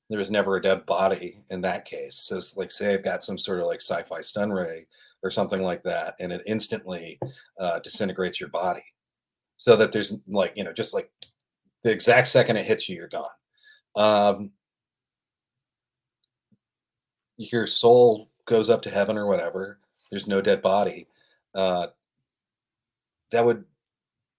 [0.08, 2.16] there was never a dead body in that case.
[2.16, 4.86] So like, say I've got some sort of like sci-fi stun ray
[5.22, 7.18] or something like that, and it instantly
[7.58, 8.84] uh, disintegrates your body,
[9.56, 11.10] so that there's like you know just like
[11.82, 13.28] the exact second it hits you, you're gone.
[13.96, 14.50] Um,
[17.38, 19.78] your soul goes up to heaven or whatever.
[20.10, 21.08] There's no dead body.
[21.54, 21.88] Uh,
[23.32, 23.64] that would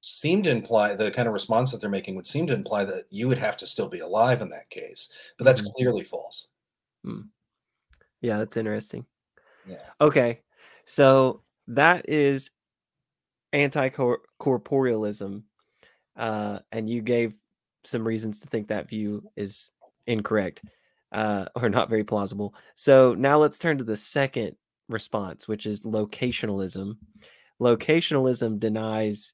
[0.08, 3.04] seem to imply the kind of response that they're making would seem to imply that
[3.10, 5.72] you would have to still be alive in that case, but that's mm-hmm.
[5.76, 6.48] clearly false.
[7.04, 7.24] Hmm.
[8.22, 9.06] Yeah, that's interesting.
[9.68, 9.84] Yeah.
[10.00, 10.40] Okay.
[10.86, 12.52] So that is
[13.52, 15.44] anti-corporealism,
[16.16, 17.38] uh, and you gave
[17.84, 19.72] some reasons to think that view is
[20.08, 20.62] incorrect
[21.12, 22.56] uh, or not very plausible.
[22.76, 24.56] So now let's turn to the second
[24.88, 26.96] response, which is locationalism.
[27.60, 29.34] Locationalism denies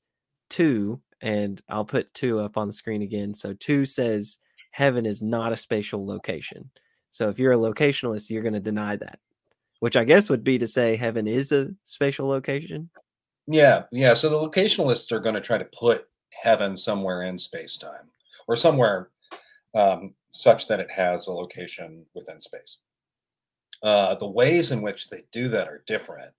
[0.49, 3.33] two, and I'll put two up on the screen again.
[3.33, 4.39] So two says
[4.71, 6.69] heaven is not a spatial location.
[7.11, 9.19] So if you're a locationalist, you're going to deny that,
[9.79, 12.89] which I guess would be to say heaven is a spatial location.
[13.47, 14.13] Yeah, yeah.
[14.13, 18.09] So the locationalists are going to try to put heaven somewhere in space time
[18.47, 19.09] or somewhere
[19.75, 22.79] um, such that it has a location within space.
[23.83, 26.31] Uh, the ways in which they do that are different.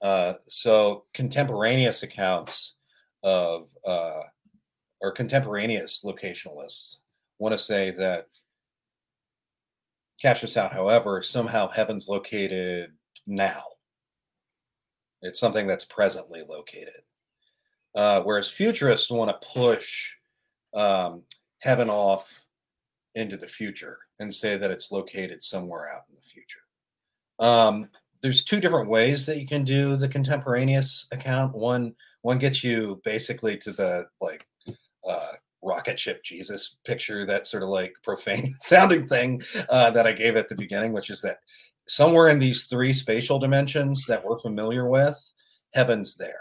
[0.00, 2.77] Uh, so contemporaneous accounts
[3.22, 4.20] of uh,
[5.00, 6.98] or contemporaneous locationalists
[7.38, 8.26] want to say that
[10.20, 12.92] catch this out however somehow heaven's located
[13.26, 13.62] now
[15.22, 17.02] it's something that's presently located
[17.94, 20.14] uh, whereas futurists want to push
[20.74, 21.22] um,
[21.60, 22.44] heaven off
[23.14, 26.60] into the future and say that it's located somewhere out in the future.
[27.38, 27.88] Um,
[28.20, 31.54] there's two different ways that you can do the contemporaneous account.
[31.54, 34.46] One one gets you basically to the like
[35.08, 40.12] uh, rocket ship Jesus picture, that sort of like profane sounding thing uh, that I
[40.12, 41.38] gave at the beginning, which is that
[41.86, 45.32] somewhere in these three spatial dimensions that we're familiar with,
[45.74, 46.40] heaven's there.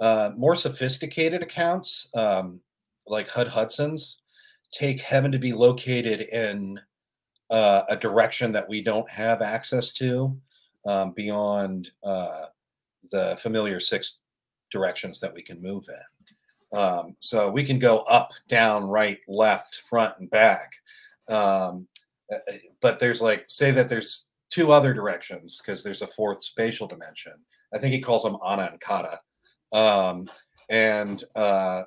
[0.00, 2.60] Uh, more sophisticated accounts, um,
[3.06, 4.20] like Hud Hudson's,
[4.72, 6.80] take heaven to be located in
[7.50, 10.36] uh, a direction that we don't have access to
[10.86, 12.46] um, beyond uh,
[13.10, 14.19] the familiar six
[14.70, 16.78] directions that we can move in.
[16.78, 20.72] Um, so we can go up, down, right, left, front, and back.
[21.28, 21.88] Um,
[22.32, 26.42] uh, uh, but there's like, say that there's two other directions because there's a fourth
[26.42, 27.32] spatial dimension.
[27.74, 29.20] I think he calls them Ana and Kata.
[29.72, 30.28] Um,
[30.68, 31.82] and uh,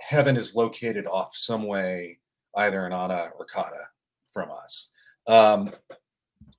[0.00, 2.18] heaven is located off some way,
[2.56, 3.88] either in Ana or Kata
[4.32, 4.90] from us.
[5.26, 5.70] Um,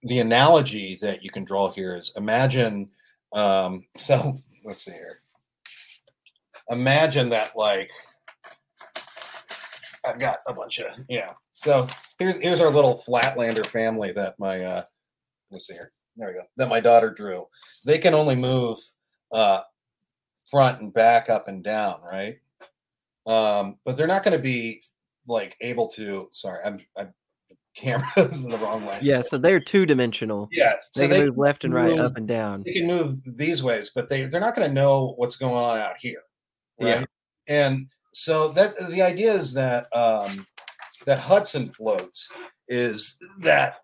[0.04, 2.90] the analogy that you can draw here is imagine,
[3.34, 5.20] um, so let's see here.
[6.70, 7.92] Imagine that, like,
[10.06, 11.34] I've got a bunch of, yeah.
[11.54, 11.88] So
[12.20, 14.84] here's here's our little Flatlander family that my, uh,
[15.52, 15.92] let's see here.
[16.18, 16.42] There we go.
[16.58, 17.48] That my daughter drew.
[17.86, 18.78] They can only move
[19.32, 19.62] uh,
[20.50, 22.40] front and back, up and down, right?
[23.26, 24.82] um, but they're not going to be
[25.28, 26.28] like able to.
[26.32, 27.14] Sorry, I'm, I'm
[27.76, 29.00] cameras in the wrong way.
[29.02, 30.50] Yeah, so they're two dimensional.
[30.52, 32.64] Yeah, so they, can move left and right, up and down.
[32.64, 35.78] They can move these ways, but they they're not going to know what's going on
[35.78, 36.22] out here,
[36.80, 37.02] right?
[37.02, 37.06] Yeah.
[37.48, 40.48] And so that the idea is that um,
[41.06, 42.32] that Hudson floats
[42.68, 43.78] is that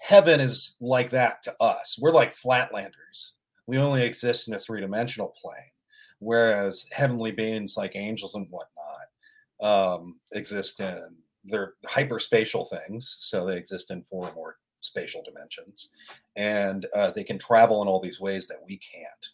[0.00, 1.98] heaven is like that to us.
[2.00, 3.32] We're like flatlanders.
[3.66, 5.70] We only exist in a three dimensional plane,
[6.18, 13.56] whereas heavenly beings like angels and whatnot um, exist in they're hyperspatial things, so they
[13.56, 15.90] exist in four or more spatial dimensions,
[16.36, 19.30] and uh, they can travel in all these ways that we can't.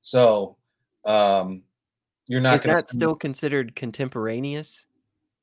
[0.00, 0.56] So
[1.04, 1.62] um,
[2.26, 4.86] you're not going to still considered contemporaneous.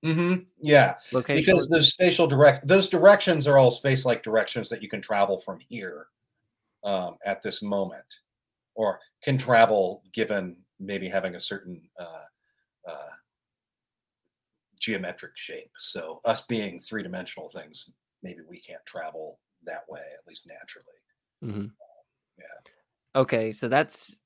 [0.03, 0.43] Mm-hmm.
[0.59, 5.01] Yeah, Location because the spatial direct those directions are all space-like directions that you can
[5.01, 6.07] travel from here
[6.83, 8.19] um, at this moment,
[8.73, 12.23] or can travel given maybe having a certain uh,
[12.89, 13.09] uh,
[14.81, 15.71] geometric shape.
[15.79, 17.89] So us being three dimensional things,
[18.23, 20.85] maybe we can't travel that way, at least naturally.
[21.43, 21.59] Mm-hmm.
[21.59, 21.71] Um,
[22.37, 23.21] yeah.
[23.21, 24.17] Okay, so that's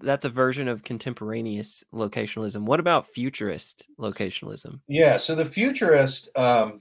[0.00, 2.62] that's a version of contemporaneous locationalism.
[2.62, 4.80] What about futurist locationalism?
[4.86, 6.80] Yeah, so the futurist, um,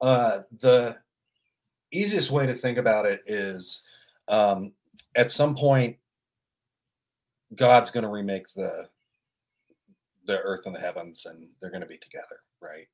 [0.00, 0.96] uh, the
[1.92, 3.84] easiest way to think about it is
[4.28, 4.72] um,
[5.14, 5.96] at some point,
[7.54, 8.88] God's going to remake the
[10.28, 12.86] the earth and the heavens and they're going to be together right?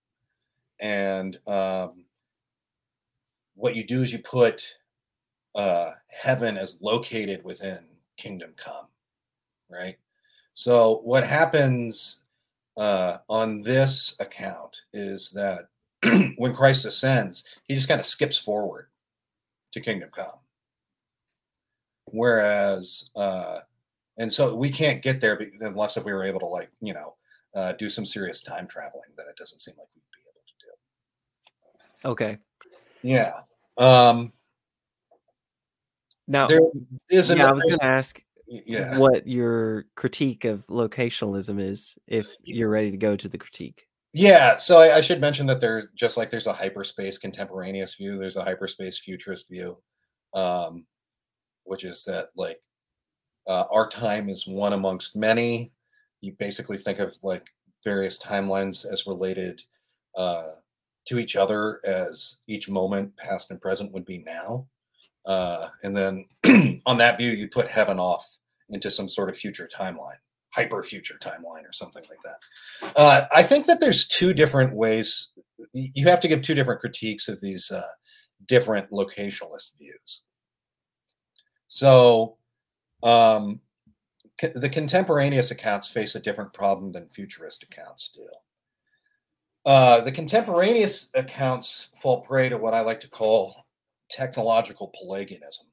[0.81, 2.05] And um,
[3.55, 4.63] what you do is you put
[5.55, 7.85] uh, heaven as located within
[8.17, 8.87] kingdom come
[9.71, 9.97] right?
[10.53, 12.23] So what happens
[12.77, 15.69] uh, on this account is that
[16.37, 18.89] when christ ascends he just kind of skips forward
[19.73, 20.39] to kingdom come.
[22.07, 23.61] Whereas uh,
[24.19, 27.15] and so we can't get there unless if we were able to like you know
[27.55, 30.55] uh, do some serious time traveling that it doesn't seem like we'd be able to
[32.03, 32.11] do.
[32.11, 32.39] Okay.
[33.03, 33.41] Yeah.
[33.77, 34.33] Um,
[36.27, 36.61] now there
[37.11, 38.97] is yeah, I was going to ask yeah.
[38.99, 43.87] what your critique of locationalism is if you're ready to go to the critique.
[44.13, 48.17] Yeah, so I, I, should mention that there's just like there's a hyperspace contemporaneous view,
[48.17, 49.77] there's a hyperspace futurist view,
[50.33, 50.87] um,
[51.65, 52.61] which is that like
[53.49, 55.73] uh, our time is one amongst many.
[56.25, 57.47] You basically think of like
[57.85, 59.61] various timelines as related
[60.17, 60.53] uh,
[61.07, 64.67] to each other as each moment, past and present, would be now.
[65.27, 66.27] Uh, and then
[66.87, 68.27] on that view, you put heaven off
[68.71, 70.17] into some sort of future timeline,
[70.51, 72.93] hyper future timeline, or something like that.
[72.97, 75.31] Uh, I think that there's two different ways.
[75.73, 77.83] You have to give two different critiques of these uh,
[78.47, 80.25] different locationalist views.
[81.69, 82.37] So,
[83.03, 83.61] um,
[84.39, 88.27] the contemporaneous accounts face a different problem than futurist accounts do.
[89.65, 93.65] Uh, the contemporaneous accounts fall prey to what I like to call
[94.11, 95.67] technological Pelagianism.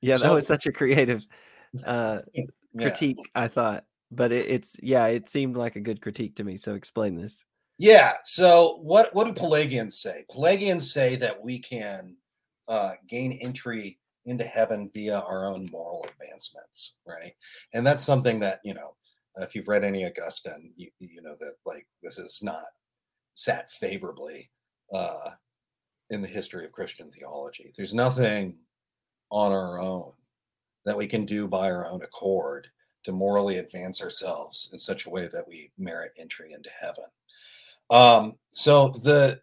[0.00, 1.24] Yeah, that was such a creative
[1.86, 2.20] uh,
[2.76, 3.18] critique.
[3.34, 3.84] I thought.
[4.10, 6.56] But it, it's yeah, it seemed like a good critique to me.
[6.56, 7.44] So explain this.
[7.78, 8.14] Yeah.
[8.24, 10.24] So what what do Pelagians say?
[10.30, 12.16] Pelagians say that we can
[12.68, 17.32] uh, gain entry into heaven via our own moral advancements, right?
[17.72, 18.94] And that's something that you know,
[19.36, 22.64] if you've read any Augustine, you you know that like this is not
[23.34, 24.50] sat favorably
[24.92, 25.30] uh,
[26.10, 27.72] in the history of Christian theology.
[27.76, 28.56] There's nothing
[29.30, 30.12] on our own
[30.84, 32.68] that we can do by our own accord
[33.04, 37.04] to morally advance ourselves in such a way that we merit entry into heaven.
[37.90, 39.40] Um, so the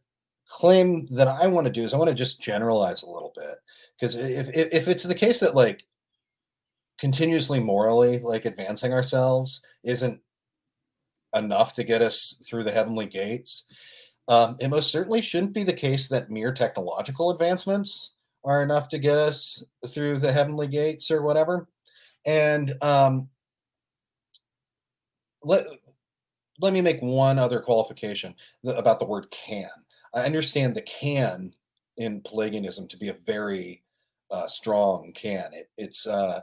[0.48, 3.56] claim that I want to do is I want to just generalize a little bit
[4.02, 5.86] because if, if if it's the case that like
[6.99, 10.20] continuously morally like advancing ourselves isn't
[11.36, 13.66] enough to get us through the heavenly gates
[14.28, 18.97] um, it most certainly shouldn't be the case that mere technological advancements are enough to
[18.97, 21.68] get us through the heavenly gates or whatever.
[22.26, 23.30] And um,
[25.43, 25.66] let
[26.60, 29.70] let me make one other qualification about the word can.
[30.14, 31.54] I understand the can
[31.97, 33.82] in Pelagianism to be a very
[34.32, 35.52] uh, strong can.
[35.54, 36.42] It, it's uh,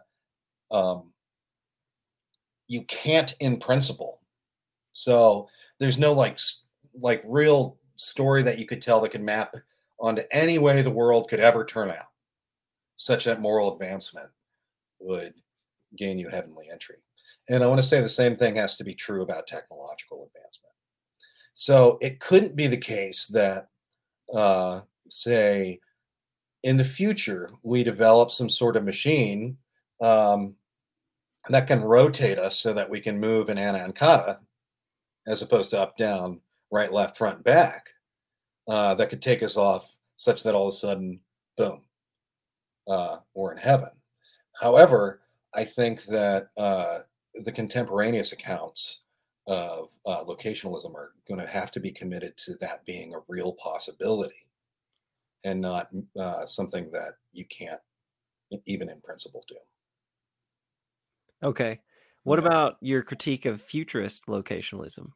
[0.70, 1.12] um,
[2.66, 4.20] you can't in principle.
[4.92, 6.38] So there's no like
[7.00, 9.54] like real story that you could tell that could map
[10.00, 12.08] onto any way the world could ever turn out,
[12.96, 14.28] such that moral advancement
[15.00, 15.34] would
[15.96, 16.96] gain you heavenly entry.
[17.48, 20.74] And I want to say the same thing has to be true about technological advancement.
[21.54, 23.68] So it couldn't be the case that,
[24.34, 25.80] uh, say,
[26.62, 29.56] in the future, we develop some sort of machine
[30.00, 30.54] um,
[31.48, 34.40] that can rotate us so that we can move in ana and kata
[35.26, 36.40] as opposed to up down
[36.70, 37.86] right, left, front, back
[38.68, 41.20] uh, that could take us off such that all of a sudden,
[41.56, 41.82] boom,
[42.88, 43.90] uh, we're in heaven.
[44.60, 45.20] However,
[45.54, 47.00] I think that uh,
[47.34, 49.02] the contemporaneous accounts
[49.46, 53.52] of uh, locationalism are going to have to be committed to that being a real
[53.52, 54.47] possibility
[55.44, 57.80] and not uh, something that you can't
[58.66, 59.56] even in principle do.
[61.42, 61.80] Okay.
[62.24, 62.46] What yeah.
[62.46, 65.10] about your critique of futurist locationalism?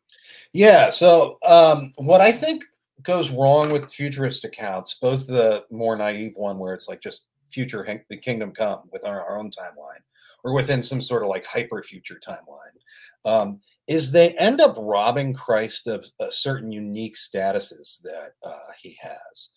[0.53, 0.91] Yeah.
[0.91, 2.65] So, um, what I think
[3.03, 7.87] goes wrong with futurist accounts, both the more naive one where it's like just future
[8.09, 10.01] the kingdom come within our, own timeline,
[10.45, 12.77] or within some sort of like hyper future timeline,
[13.25, 18.97] um, is they end up robbing Christ of uh, certain unique statuses that uh, he
[19.03, 19.51] has.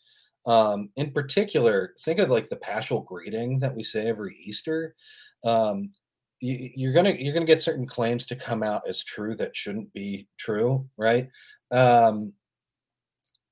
[0.46, 4.96] Um, in particular, think of like the paschal greeting that we say every Easter.
[5.44, 5.92] Um,
[6.40, 9.92] you, are gonna you're gonna get certain claims to come out as true that shouldn't
[9.94, 11.30] be true, right?
[11.72, 12.34] Um,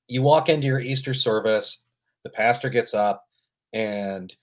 [0.07, 1.83] you walk into your Easter service,
[2.23, 3.25] the pastor gets up
[3.71, 4.35] and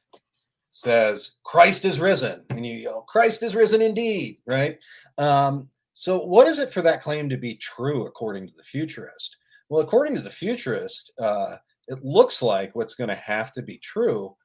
[0.69, 4.79] says, "Christ is risen," and you yell, "Christ is risen indeed!" Right?
[5.19, 9.37] Um, so, what is it for that claim to be true according to the futurist?
[9.69, 11.57] Well, according to the futurist, uh,
[11.91, 14.37] it looks like what's going to have to be true,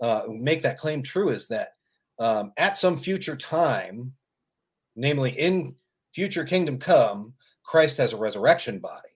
[0.00, 1.70] uh, make that claim true, is that
[2.20, 4.12] um, at some future time,
[4.94, 5.74] namely in
[6.14, 7.34] future kingdom come,
[7.64, 9.08] Christ has a resurrection body.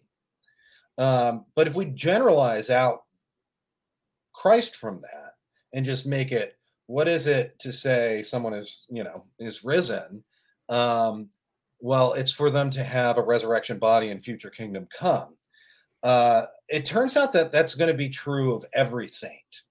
[0.98, 3.04] Um, but if we generalize out
[4.32, 5.34] Christ from that
[5.72, 10.24] and just make it, what is it to say someone is, you know, is risen?
[10.68, 11.28] Um,
[11.78, 15.36] well, it's for them to have a resurrection body in future kingdom come.
[16.02, 19.62] Uh, it turns out that that's going to be true of every saint.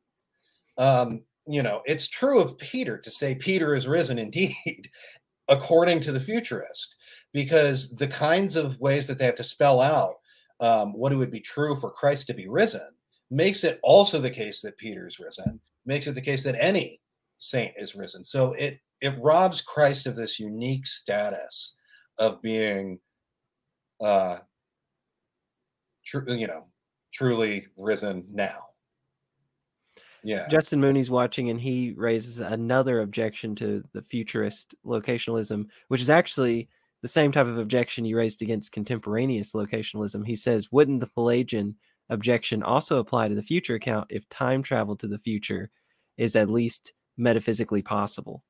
[0.77, 4.89] Um, you know, it's true of Peter to say Peter is risen indeed,
[5.47, 6.95] according to the futurist,
[7.33, 10.15] because the kinds of ways that they have to spell out
[10.59, 12.89] um, what it would be true for Christ to be risen
[13.29, 17.01] makes it also the case that Peter is risen, makes it the case that any
[17.37, 18.23] saint is risen.
[18.23, 21.75] So it it robs Christ of this unique status
[22.17, 22.99] of being,
[24.01, 24.37] uh,
[26.03, 26.65] tr- you know,
[27.17, 28.59] truly risen now
[30.23, 30.47] Yeah.
[30.49, 36.69] Justin Mooney's watching and he raises another objection to the futurist locationalism, which is actually
[37.01, 40.25] the same type of objection you raised against contemporaneous locationalism.
[40.25, 41.75] He says, wouldn't the Pelagian
[42.09, 45.69] objection also apply to the future account if time travel to the future
[46.17, 48.43] is at least metaphysically possible?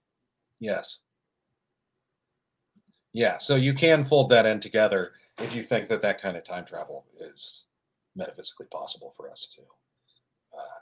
[0.59, 1.01] Yes.
[3.13, 6.43] Yeah, so you can fold that in together if you think that that kind of
[6.43, 7.66] time travel is
[8.17, 9.61] metaphysically possible for us to.
[10.57, 10.79] Uh,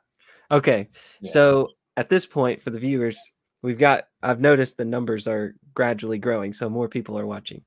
[0.51, 0.89] Okay.
[1.21, 1.31] Yeah.
[1.31, 3.19] So at this point, for the viewers,
[3.61, 6.53] we've got, I've noticed the numbers are gradually growing.
[6.53, 7.63] So more people are watching.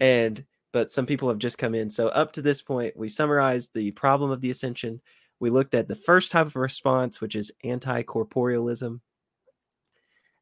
[0.00, 1.90] And, but some people have just come in.
[1.90, 5.00] So up to this point, we summarized the problem of the ascension.
[5.40, 9.00] We looked at the first type of response, which is anti corporealism.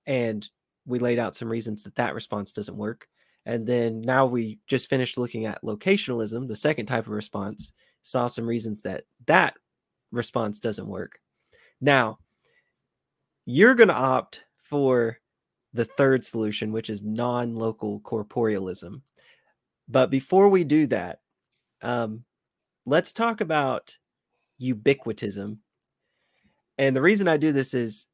[0.06, 0.48] And
[0.86, 3.06] we laid out some reasons that that response doesn't work.
[3.46, 7.72] And then now we just finished looking at locationalism, the second type of response,
[8.08, 9.54] saw some reasons that that
[10.12, 11.20] response doesn't work.
[11.80, 12.18] Now,
[13.44, 15.18] you're going to opt for
[15.74, 19.02] the third solution, which is non local corporealism.
[19.88, 21.20] But before we do that,
[21.82, 22.24] um,
[22.86, 23.96] let's talk about
[24.60, 25.58] ubiquitism.
[26.78, 28.06] And the reason I do this is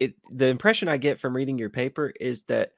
[0.00, 2.72] it the impression I get from reading your paper is that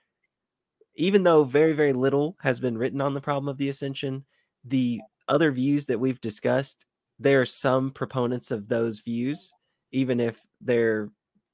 [0.97, 4.25] even though very, very little has been written on the problem of the ascension,
[4.65, 6.85] the other views that we've discussed,
[7.19, 9.53] there are some proponents of those views,
[9.93, 11.11] even if their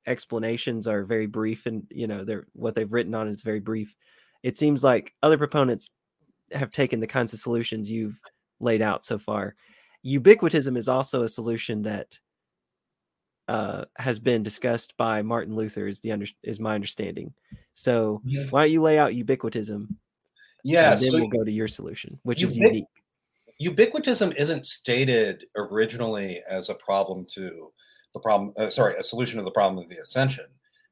[0.06, 3.94] explanations are very brief and you know they're what they've written on is very brief.
[4.42, 5.90] It seems like other proponents
[6.52, 8.20] have taken the kinds of solutions you've
[8.58, 9.54] laid out so far.
[10.04, 12.18] Ubiquitism is also a solution that
[13.48, 15.86] uh, has been discussed by Martin Luther.
[15.86, 17.34] Is the under, is my understanding.
[17.74, 19.88] So why don't you lay out ubiquitism?
[20.64, 22.84] yeah, and then so we'll go to your solution, which is unique.
[23.60, 27.72] Ubiquitism isn't stated originally as a problem to
[28.14, 30.46] the problem uh, sorry a solution to the problem of the ascension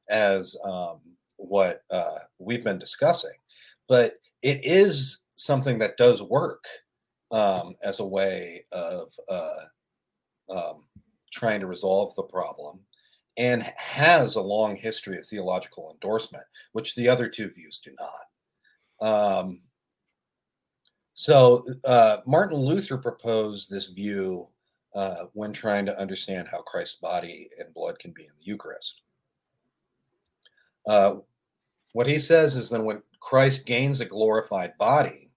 [0.09, 1.01] as um,
[1.37, 3.33] what uh, we've been discussing.
[3.89, 6.65] But it is something that does work
[7.31, 10.85] um, as a way of uh, um,
[11.33, 12.81] trying to resolve the problem
[13.37, 19.39] and has a long history of theological endorsement which the other two views do not.
[19.41, 19.61] Um,
[21.19, 24.47] so uh, Martin Luther proposed this view
[24.95, 29.03] uh, when trying to understand how Christ's body and blood can be in the Eucharist.
[30.87, 31.17] Uh,
[31.93, 35.33] what he says is that when Christ gains a glorified body,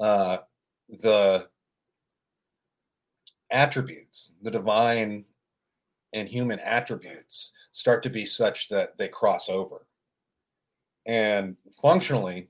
[0.00, 0.38] uh,
[0.88, 1.46] the
[3.52, 5.24] attributes, the divine
[6.14, 9.86] and human attributes, start to be such that they cross over.
[11.06, 12.48] And functionally,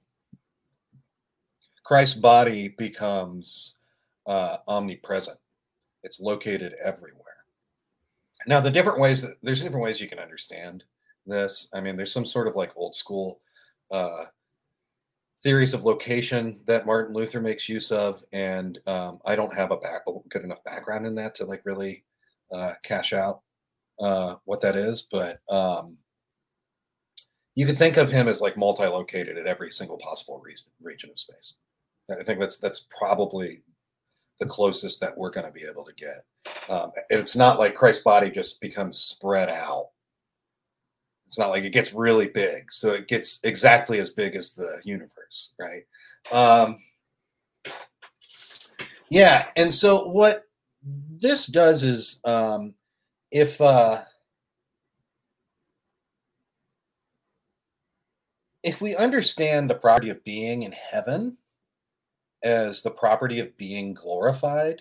[1.90, 3.78] Christ's body becomes
[4.24, 5.38] uh, omnipresent.
[6.04, 7.44] It's located everywhere.
[8.46, 10.84] Now, the different ways that there's different ways you can understand
[11.26, 11.68] this.
[11.74, 13.40] I mean, there's some sort of like old school
[13.90, 14.26] uh,
[15.40, 19.76] theories of location that Martin Luther makes use of, and um, I don't have a
[19.76, 22.04] back good enough background in that to like really
[22.52, 23.40] uh, cash out
[23.98, 25.02] uh, what that is.
[25.10, 25.96] But um,
[27.56, 31.18] you could think of him as like multi-located at every single possible region, region of
[31.18, 31.54] space.
[32.10, 33.62] I think that's that's probably
[34.38, 36.24] the closest that we're going to be able to get.
[36.68, 39.90] Um, it's not like Christ's body just becomes spread out.
[41.26, 44.80] It's not like it gets really big, so it gets exactly as big as the
[44.84, 45.82] universe, right?
[46.32, 46.78] Um,
[49.10, 50.46] yeah, and so what
[51.20, 52.74] this does is, um,
[53.30, 54.02] if uh,
[58.62, 61.36] if we understand the property of being in heaven
[62.42, 64.80] as the property of being glorified,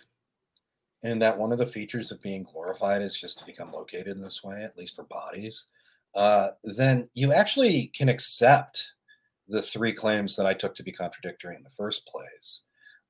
[1.03, 4.21] and that one of the features of being glorified is just to become located in
[4.21, 5.67] this way, at least for bodies,
[6.15, 8.93] uh, then you actually can accept
[9.47, 12.63] the three claims that I took to be contradictory in the first place,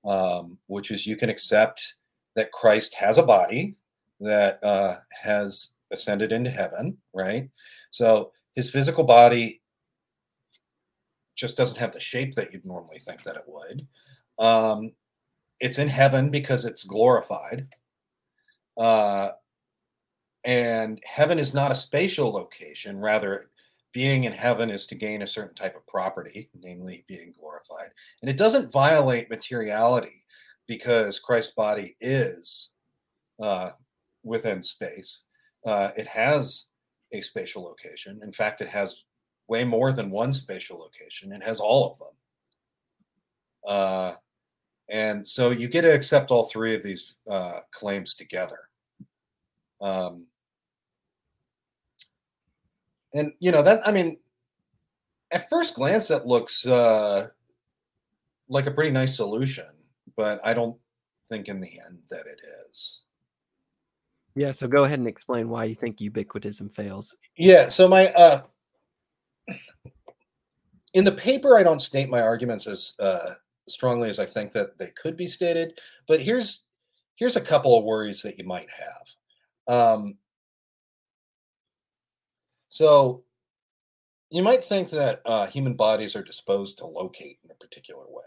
[0.06, 1.96] um, which is you can accept
[2.36, 3.76] that Christ has a body
[4.20, 7.50] that uh, has ascended into heaven, right?
[7.92, 9.62] So his physical body
[11.36, 13.88] just doesn't have the shape that you'd normally think that it would.
[14.40, 14.94] Um,
[15.60, 17.68] it's in heaven because it's glorified.
[18.78, 19.30] Uh,
[20.46, 22.98] and heaven is not a spatial location.
[22.98, 23.50] Rather,
[23.92, 27.90] being in heaven is to gain a certain type of property, namely being glorified.
[28.22, 30.24] And it doesn't violate materiality
[30.68, 32.72] because Christ's body is
[33.42, 33.72] uh,
[34.24, 35.24] within space.
[35.66, 36.68] Uh, it has
[37.12, 38.22] a spatial location.
[38.24, 39.04] In fact, it has
[39.48, 41.32] way more than one spatial location.
[41.32, 42.08] It has all of them.
[43.68, 44.14] Uh,
[44.92, 48.60] and so you get to accept all three of these uh, claims together.
[49.82, 50.26] Um,
[53.14, 54.18] and you know that I mean,
[55.32, 57.28] at first glance, that looks uh,
[58.50, 59.68] like a pretty nice solution,
[60.18, 60.78] but I don't
[61.30, 63.04] think in the end that it is.
[64.36, 67.16] Yeah, so go ahead and explain why you think ubiquitism fails.
[67.38, 68.44] Yeah, so my uh
[70.94, 73.32] in the paper I don't state my arguments as uh
[73.70, 76.68] strongly as I think that they could be stated, but here's
[77.16, 79.76] here's a couple of worries that you might have.
[79.76, 80.18] Um
[82.70, 83.24] so
[84.32, 88.24] you might think that uh, human bodies are disposed to locate in a particular way.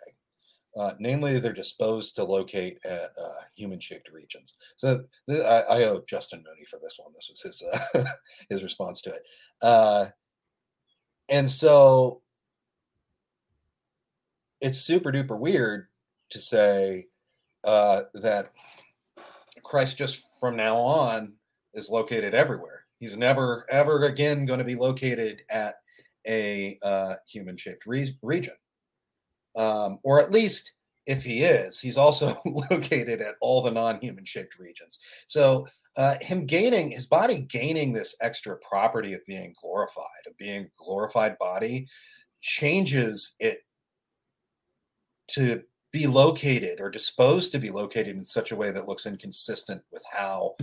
[0.75, 4.57] Uh, namely, they're disposed to locate at uh, human-shaped regions.
[4.79, 7.13] So th- I, I, owe Justin Mooney for this one.
[7.15, 8.07] This was his
[8.49, 9.23] his response to it.
[9.61, 10.07] Uh,
[11.29, 12.23] and so
[14.63, 15.89] it's super duper weird
[16.31, 17.07] to say
[17.65, 18.53] uh, that
[19.63, 21.35] Christ just from now on
[21.75, 22.87] is located everywhere.
[22.99, 25.75] He's never ever again going to be located at
[26.27, 28.55] a uh, human-shaped re- region
[29.57, 30.73] um, or at least
[31.07, 32.41] if he is, he's also
[32.71, 34.99] located at all the non-human shaped regions.
[35.27, 40.71] So uh, him gaining his body gaining this extra property of being glorified, of being
[40.79, 41.87] glorified body,
[42.41, 43.61] changes it
[45.33, 45.63] to
[45.93, 50.03] be located or disposed to be located in such a way that looks inconsistent with
[50.11, 50.55] how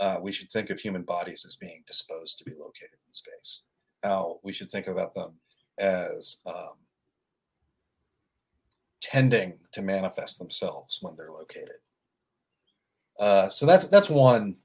[0.00, 3.62] uh, we should think of human bodies as being disposed to be located in space.
[4.02, 5.32] How we should think about them
[5.78, 6.76] as um,
[9.00, 11.80] tending to manifest themselves when they're located.
[13.18, 14.56] Uh, so that's that's one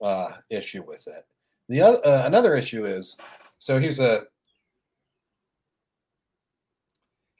[0.00, 1.26] uh, issue with it.
[1.68, 3.16] The other uh, another issue is
[3.58, 4.24] so here's a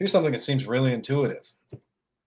[0.03, 1.49] here's something that seems really intuitive.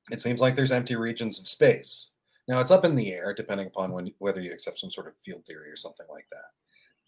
[0.09, 2.11] It seems like there's empty regions of space.
[2.47, 5.13] Now it's up in the air, depending upon when whether you accept some sort of
[5.25, 6.53] field theory or something like that.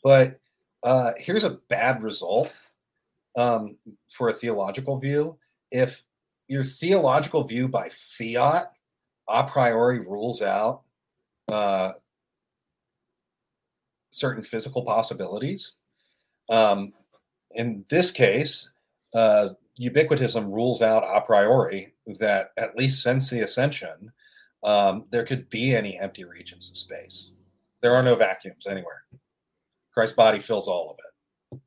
[0.03, 0.41] But
[0.84, 2.53] uh, here's a bad result
[3.38, 3.78] um,
[4.11, 5.38] for a theological view.
[5.72, 6.03] If
[6.49, 8.74] your theological view by fiat
[9.30, 10.82] a priori rules out
[11.47, 11.93] uh,
[14.09, 15.76] certain physical possibilities.
[16.49, 16.91] Um,
[17.51, 18.72] in this case,
[19.13, 24.11] uh, ubiquitism rules out a priori that at least since the ascension,
[24.63, 27.32] um, there could be any empty regions of space.
[27.82, 29.03] There are no vacuums anywhere.
[29.93, 31.61] Christ's body fills all of it.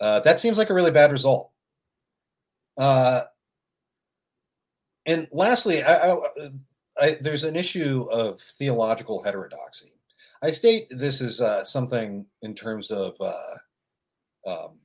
[0.00, 1.50] Uh, that seems like a really bad result.
[2.76, 3.22] Uh,
[5.06, 6.18] and lastly, I, I,
[7.00, 9.92] I, there's an issue of theological heterodoxy.
[10.42, 13.56] I state this is uh, something in terms of uh,
[14.46, 14.78] um,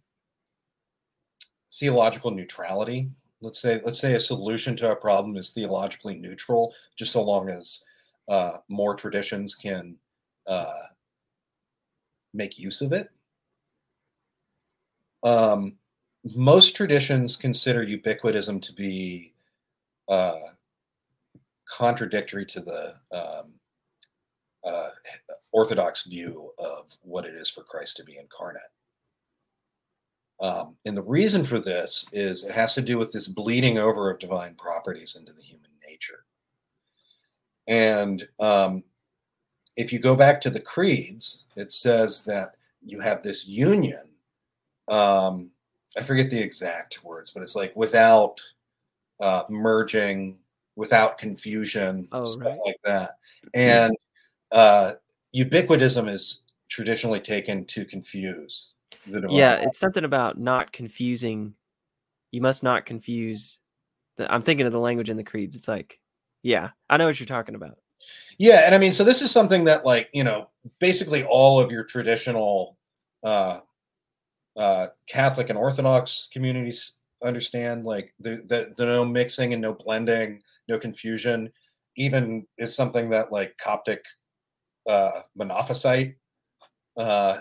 [1.74, 3.09] theological neutrality.
[3.41, 7.49] Let's say let's say a solution to a problem is theologically neutral, just so long
[7.49, 7.84] as
[8.30, 9.95] uh, more traditions can
[10.47, 10.88] uh,
[12.34, 13.09] make use of it.
[15.24, 15.74] Um,
[16.36, 19.34] most traditions consider ubiquitism to be
[20.07, 20.39] uh,
[21.69, 23.53] contradictory to the um,
[24.63, 24.89] uh,
[25.51, 28.61] orthodox view of what it is for Christ to be incarnate.
[30.39, 34.09] Um, and the reason for this is it has to do with this bleeding over
[34.09, 36.25] of divine properties into the human nature.
[37.67, 38.84] And um,
[39.77, 42.55] if you go back to the creeds, it says that
[42.86, 44.09] you have this union.
[44.89, 45.51] Um,
[45.97, 48.41] I forget the exact words, but it's like without
[49.21, 50.39] uh, merging
[50.75, 52.59] without confusion, oh, stuff right.
[52.65, 53.11] like that.
[53.53, 53.95] And
[54.51, 54.93] uh,
[55.36, 58.73] ubiquitism is traditionally taken to confuse.
[59.06, 61.54] Yeah, it's something about not confusing.
[62.32, 63.60] You must not confuse.
[64.18, 65.56] The, I'm thinking of the language in the creeds.
[65.56, 65.99] It's like,
[66.41, 67.78] yeah, I know what you're talking about.
[68.38, 70.49] Yeah, and I mean, so this is something that, like, you know,
[70.80, 72.78] basically all of your traditional
[73.24, 73.60] uh,
[74.58, 80.41] uh, Catholic and Orthodox communities understand like the, the, the no mixing and no blending
[80.68, 81.49] no confusion
[81.95, 84.04] even is something that like coptic
[84.89, 86.16] uh monophysite
[86.97, 87.38] uh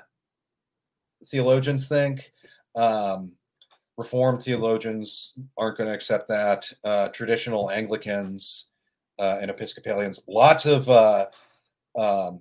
[1.26, 2.32] theologians think
[2.76, 3.32] um
[3.96, 8.70] reformed theologians aren't going to accept that uh traditional anglicans
[9.18, 11.26] uh and episcopalians lots of uh
[11.98, 12.40] um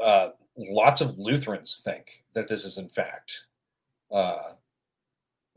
[0.00, 3.46] uh lots of lutherans think that this is in fact
[4.12, 4.52] uh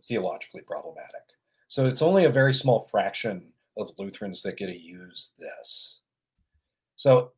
[0.07, 1.21] theologically problematic.
[1.67, 3.43] So it's only a very small fraction
[3.77, 5.99] of Lutherans that get to use this.
[6.95, 7.31] So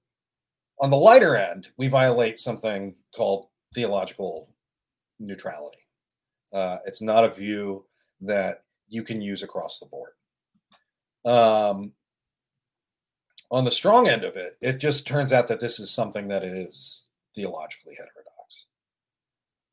[0.80, 4.50] on the lighter end, we violate something called theological
[5.20, 5.80] neutrality.
[6.54, 7.86] Uh, it's not a view
[8.22, 10.12] that you can use across the board.
[11.26, 11.92] Um,
[13.52, 16.44] on the strong end of it, it just turns out that this is something that
[16.44, 18.66] is theologically heterodox.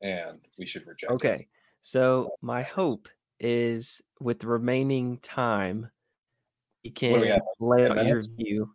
[0.01, 1.15] and we should reject it.
[1.15, 1.47] Okay.
[1.81, 3.07] So my hope
[3.39, 5.89] is with the remaining time,
[6.83, 8.71] you we can lay out your view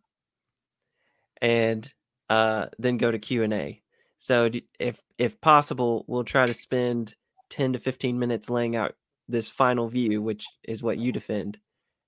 [1.40, 1.92] and
[2.30, 3.81] uh, then go to Q and A.
[4.22, 4.48] So
[4.78, 7.16] if if possible, we'll try to spend
[7.50, 8.94] ten to fifteen minutes laying out
[9.28, 11.58] this final view, which is what you defend,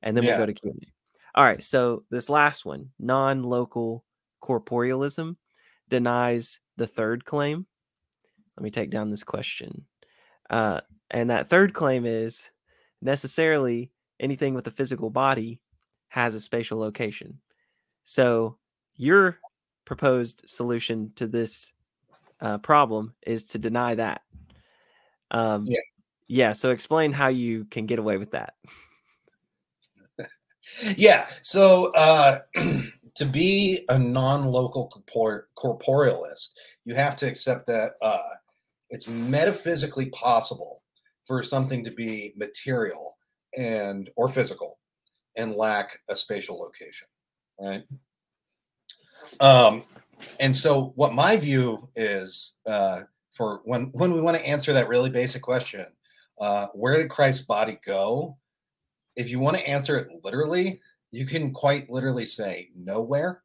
[0.00, 0.36] and then Yeah.
[0.36, 1.40] we'll go to Q and A.
[1.40, 1.60] All right.
[1.60, 4.04] So this last one, non-local
[4.40, 5.34] corporealism,
[5.88, 7.66] denies the third claim.
[8.56, 9.86] Let me take down this question.
[10.48, 12.48] Uh, and that third claim is
[13.02, 13.90] necessarily
[14.20, 15.60] anything with a physical body
[16.10, 17.40] has a spatial location.
[18.04, 18.56] So
[18.94, 19.40] your
[19.84, 21.72] proposed solution to this
[22.45, 24.20] uh, problem is to deny that.
[25.30, 25.80] Um, Yeah.
[26.28, 26.53] Yeah.
[26.53, 28.55] So explain how you can get away with that.
[30.97, 31.28] Yeah.
[31.42, 32.38] So uh,
[33.16, 36.53] to be a non-local corpor- corporealist,
[36.86, 38.30] you have to accept that uh,
[38.88, 40.82] it's metaphysically possible
[41.26, 43.18] for something to be material
[43.59, 44.78] and or physical
[45.36, 47.09] and lack a spatial location,
[47.61, 47.84] right?
[49.40, 49.82] Um,
[50.40, 53.00] and so, what my view is uh,
[53.32, 55.86] for when when we want to answer that really basic question,
[56.40, 58.36] uh, where did Christ's body go?
[59.16, 63.42] if you want to answer it literally, you can quite literally say nowhere.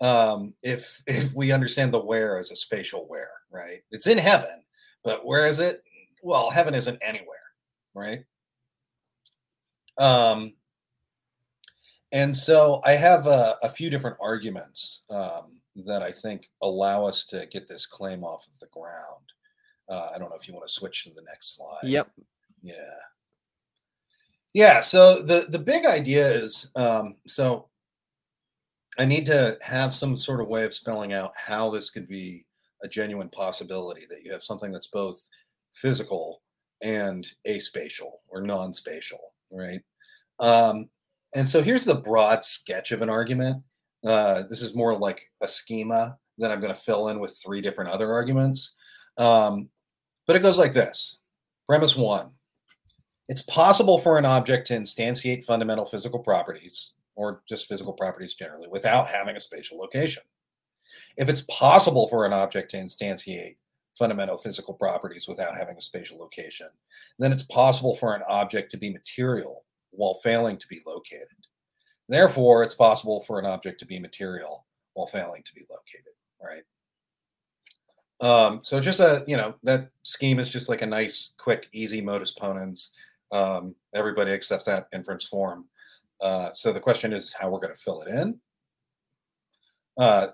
[0.00, 3.82] Um, if if we understand the where as a spatial where, right?
[3.90, 4.62] It's in heaven,
[5.04, 5.82] but where is it?
[6.22, 7.26] Well, heaven isn't anywhere,
[7.94, 8.24] right?
[9.98, 10.54] Um,
[12.12, 17.24] and so I have a, a few different arguments um, that I think allow us
[17.26, 19.32] to get this claim off of the ground.
[19.88, 21.84] Uh, I don't know if you want to switch to the next slide.
[21.84, 22.10] Yep.
[22.62, 22.74] Yeah.
[24.52, 24.80] Yeah.
[24.80, 27.68] So the the big idea is um, so
[28.98, 32.44] I need to have some sort of way of spelling out how this could be
[32.82, 35.28] a genuine possibility that you have something that's both
[35.72, 36.42] physical
[36.82, 39.80] and aspatial or non-spatial, right?
[40.40, 40.88] Um,
[41.34, 43.62] and so here's the broad sketch of an argument.
[44.06, 47.60] Uh, this is more like a schema that I'm going to fill in with three
[47.60, 48.74] different other arguments.
[49.18, 49.68] Um,
[50.26, 51.18] but it goes like this
[51.66, 52.30] Premise one
[53.28, 58.68] it's possible for an object to instantiate fundamental physical properties, or just physical properties generally,
[58.68, 60.22] without having a spatial location.
[61.16, 63.56] If it's possible for an object to instantiate
[63.98, 66.68] fundamental physical properties without having a spatial location,
[67.18, 71.28] then it's possible for an object to be material while failing to be located.
[72.08, 76.62] Therefore, it's possible for an object to be material while failing to be located, right?
[78.20, 82.00] Um, so just a you know that scheme is just like a nice, quick, easy
[82.00, 82.90] modus ponens.
[83.32, 85.64] Um, everybody accepts that inference form.
[86.20, 88.38] Uh, so the question is how we're going to fill it in.
[89.98, 90.28] Uh,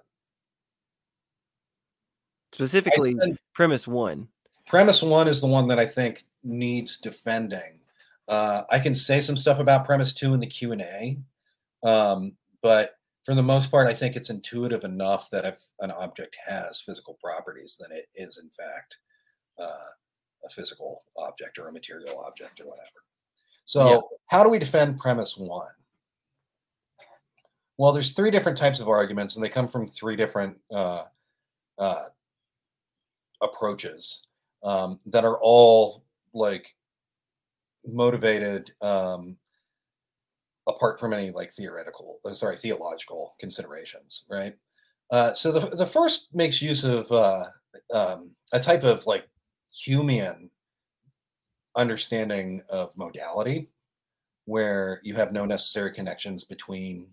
[2.52, 4.28] Specifically, spend- premise one.
[4.66, 7.78] premise one is the one that I think needs defending.
[8.26, 11.16] Uh, I can say some stuff about premise two in the Q and A,
[11.84, 16.36] um, but for the most part, I think it's intuitive enough that if an object
[16.46, 18.96] has physical properties, then it is in fact
[19.60, 19.90] uh,
[20.46, 23.04] a physical object or a material object or whatever.
[23.64, 24.00] So, Yeah.
[24.28, 25.72] how do we defend premise one?
[27.76, 31.04] Well, there's three different types of arguments, and they come from three different uh,
[31.78, 32.06] uh,
[33.40, 34.26] approaches
[34.62, 36.04] um, that are all
[36.34, 36.74] like
[37.84, 39.36] motivated um,
[40.68, 44.54] apart from any like theoretical, uh, sorry, theological considerations, right?
[45.10, 47.46] Uh, so the the first makes use of uh,
[47.92, 49.26] um, a type of like
[49.72, 50.50] Humean
[51.74, 53.70] understanding of modality,
[54.44, 57.06] where you have no necessary connections between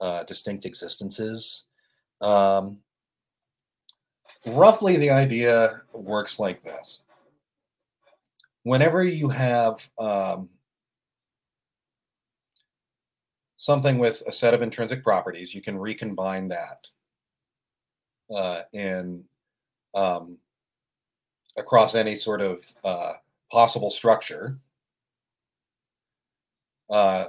[0.00, 1.70] uh, distinct existences.
[2.20, 2.78] Um,
[4.46, 7.02] roughly, the idea works like this:
[8.64, 10.50] whenever you have um,
[13.62, 16.84] something with a set of intrinsic properties, you can recombine that
[18.34, 19.22] uh, in
[19.94, 20.36] um,
[21.56, 23.12] across any sort of uh,
[23.52, 24.58] possible structure
[26.90, 27.26] uh,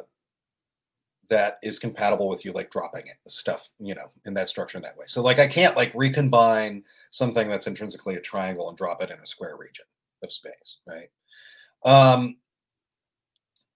[1.29, 4.81] that is compatible with you, like dropping it stuff, you know, in that structure in
[4.81, 5.05] that way.
[5.07, 9.19] So, like, I can't like recombine something that's intrinsically a triangle and drop it in
[9.19, 9.85] a square region
[10.23, 11.09] of space, right?
[11.85, 12.37] Um,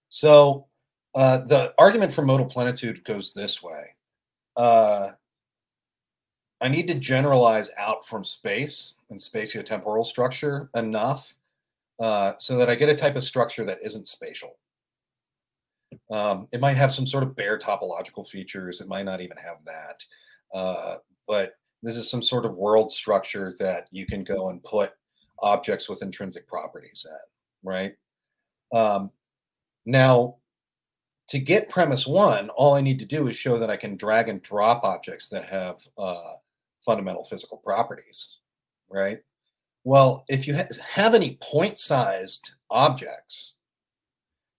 [0.08, 0.66] so
[1.14, 3.94] uh, the argument for modal plenitude goes this way.
[4.56, 5.10] Uh,
[6.60, 11.34] I need to generalize out from space and spatiotemporal structure enough
[12.00, 14.58] uh, so that I get a type of structure that isn't spatial.
[16.10, 18.80] Um, it might have some sort of bare topological features.
[18.80, 20.04] It might not even have that.
[20.52, 20.96] Uh,
[21.26, 24.92] but this is some sort of world structure that you can go and put
[25.40, 27.94] objects with intrinsic properties in, right?
[28.72, 29.10] Um,
[29.86, 30.36] now,
[31.28, 34.28] to get premise one, all I need to do is show that I can drag
[34.28, 36.34] and drop objects that have uh,
[36.80, 38.38] fundamental physical properties,
[38.90, 39.18] right?
[39.84, 43.56] Well, if you ha have any point-sized objects,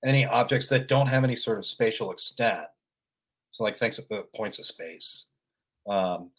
[0.06, 2.66] any objects that don't have any sort of spatial extent,
[3.52, 5.26] so like things at the points of space,
[5.88, 6.30] um,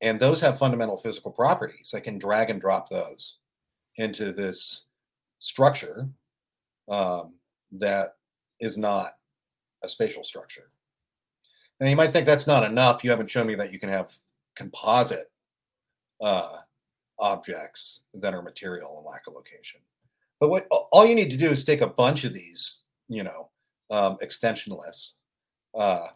[0.00, 3.38] and those have fundamental physical properties, I can drag and drop those
[3.96, 4.88] into this
[5.40, 6.08] structure
[6.88, 7.34] um,
[7.72, 8.14] that
[8.60, 9.14] is not
[9.82, 10.70] a spatial structure.
[11.80, 13.02] Now you might think that's not enough.
[13.02, 14.16] You haven't shown me that you can have
[14.54, 15.30] composite
[16.20, 16.58] uh,
[17.18, 19.80] objects that are material and lack a location.
[20.38, 23.50] But what all you need to do is take a bunch of these, you know,
[23.90, 25.14] um, extensionless
[25.78, 26.06] uh,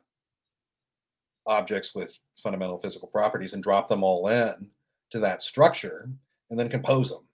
[1.47, 4.71] objects with fundamental physical properties and drop them all in
[5.11, 6.09] to that structure
[6.51, 7.27] and then compose them.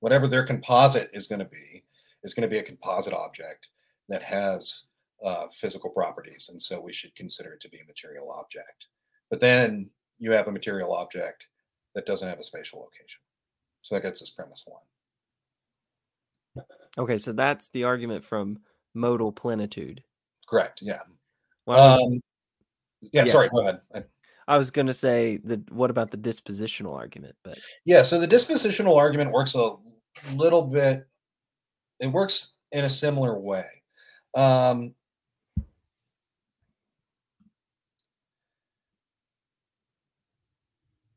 [0.00, 1.84] Whatever their composite is going to be,
[2.22, 3.68] is going to be a composite object
[4.08, 4.89] that has
[5.24, 6.48] uh, physical properties.
[6.50, 8.86] And so we should consider it to be a material object.
[9.30, 11.46] But then you have a material object
[11.94, 13.20] that doesn't have a spatial location.
[13.82, 16.64] So that gets us premise one.
[16.98, 18.58] Okay, so that's the argument from
[18.94, 20.02] modal plenitude.
[20.48, 20.80] Correct.
[20.82, 21.00] Yeah.
[21.66, 22.20] Well, Um,
[23.12, 23.32] yeah, yeah.
[23.32, 23.48] Sorry.
[23.48, 23.80] Go ahead.
[23.94, 24.04] I-
[24.48, 27.36] I was going to say the what about the dispositional argument?
[27.44, 29.76] But Yeah, so the dispositional argument works a
[30.34, 31.06] little bit,
[32.00, 33.66] it works in a similar way.
[34.34, 34.96] Um,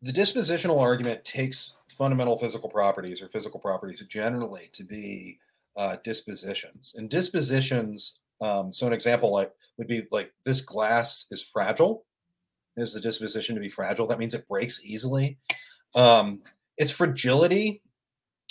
[0.04, 5.40] the dispositional argument takes fundamental physical properties or physical properties generally to be
[5.78, 6.94] uh, dispositions.
[6.98, 12.06] And dispositions, um, so an example like would be like this glass is fragile.
[12.76, 14.06] Is the disposition to be fragile?
[14.06, 15.38] That means it breaks easily.
[15.96, 16.42] Um,
[16.78, 17.82] its fragility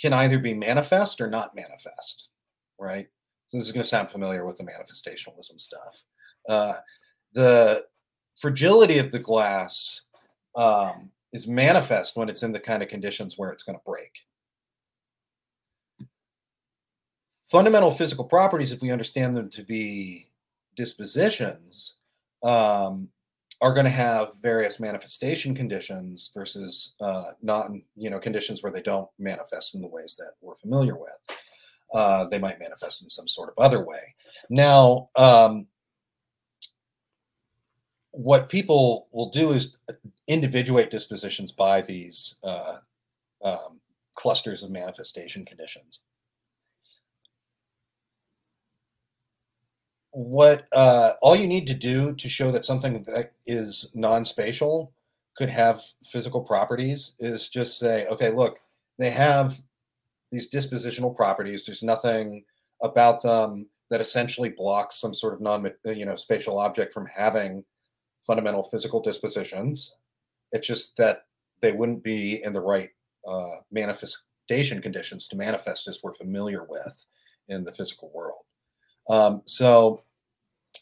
[0.01, 2.29] can either be manifest or not manifest,
[2.79, 3.07] right?
[3.47, 6.03] So this is going to sound familiar with the manifestationalism stuff.
[6.49, 6.73] Uh,
[7.33, 7.85] the
[8.37, 10.01] fragility of the glass
[10.55, 14.11] um, is manifest when it's in the kind of conditions where it's going to break.
[17.49, 20.29] Fundamental physical properties, if we understand them to be
[20.75, 21.97] dispositions,
[22.43, 23.09] um,
[23.61, 28.81] are going to have various manifestation conditions versus uh, not, you know, conditions where they
[28.81, 31.41] don't manifest in the ways that we're familiar with.
[31.93, 34.15] Uh, they might manifest in some sort of other way.
[34.49, 35.67] Now, um,
[38.13, 39.75] what people will do is
[40.27, 42.77] individuate dispositions by these uh,
[43.43, 43.79] um,
[44.13, 46.01] clusters of manifestation conditions.
[50.11, 54.93] What uh, all you need to do to show that something that is non-spatial
[55.35, 58.59] could have physical properties is just say, okay, look,
[58.99, 59.59] they have
[60.31, 61.65] these dispositional properties.
[61.65, 62.43] There's nothing
[62.83, 67.63] about them that essentially blocks some sort of non, you know, spatial object from having
[68.25, 69.97] fundamental physical dispositions.
[70.51, 71.25] It's just that
[71.61, 72.89] they wouldn't be in the right
[73.27, 77.05] uh, manifestation conditions to manifest as we're familiar with
[77.47, 78.43] in the physical world.
[79.09, 80.03] Um, so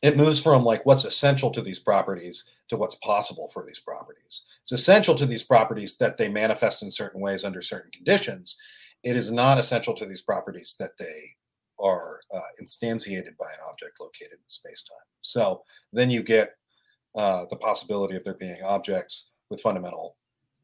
[0.01, 4.43] it moves from like what's essential to these properties to what's possible for these properties.
[4.63, 8.59] It's essential to these properties that they manifest in certain ways under certain conditions.
[9.03, 11.35] It is not essential to these properties that they
[11.79, 14.97] are uh, instantiated by an object located in space-time.
[15.21, 16.55] So then you get
[17.15, 20.15] uh, the possibility of there being objects with fundamental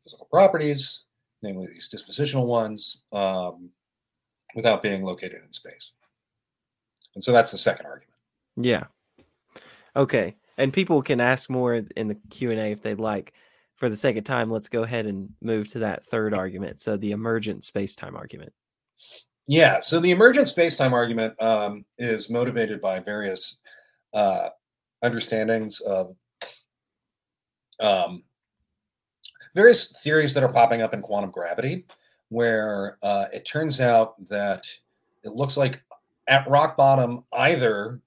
[0.02, 1.04] physical properties,
[1.42, 3.70] namely these dispositional ones, um,
[4.56, 5.94] without being located in space.
[7.16, 8.14] And so that's the second argument.
[8.56, 8.86] yeah.
[9.96, 10.36] Okay.
[10.60, 13.34] And people can ask more in the Q&A if they'd like.
[13.76, 16.80] For the sake of time, let's go ahead and move to that third argument.
[16.80, 18.54] So the emergent space-time argument.
[19.48, 19.80] Yeah.
[19.82, 23.62] So the emergent space-time argument um, is motivated by various
[24.14, 24.50] uh,
[25.04, 26.16] understandings of
[27.80, 28.24] um,
[29.56, 31.86] various theories that are popping up in quantum gravity,
[32.30, 34.68] where uh, it turns out that
[35.24, 35.82] it looks like
[36.28, 38.02] at rock bottom, either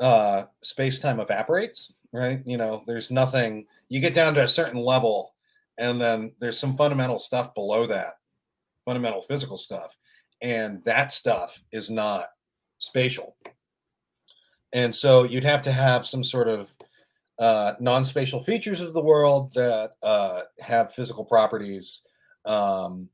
[0.00, 2.40] uh, space time evaporates, right?
[2.44, 5.34] You know, there's nothing, you get down to a certain level,
[5.78, 8.18] and then there's some fundamental stuff below that,
[8.84, 9.96] fundamental physical stuff.
[10.42, 12.28] And that stuff is not
[12.78, 13.36] spatial.
[14.72, 16.76] And so you'd have to have some sort of
[17.38, 22.06] uh, non-spatial features of the world that uh, have physical properties
[22.44, 23.08] um,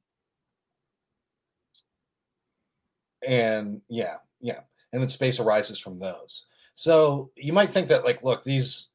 [3.26, 4.60] and yeah yeah
[4.92, 8.90] and then space arises from those so you might think that like look these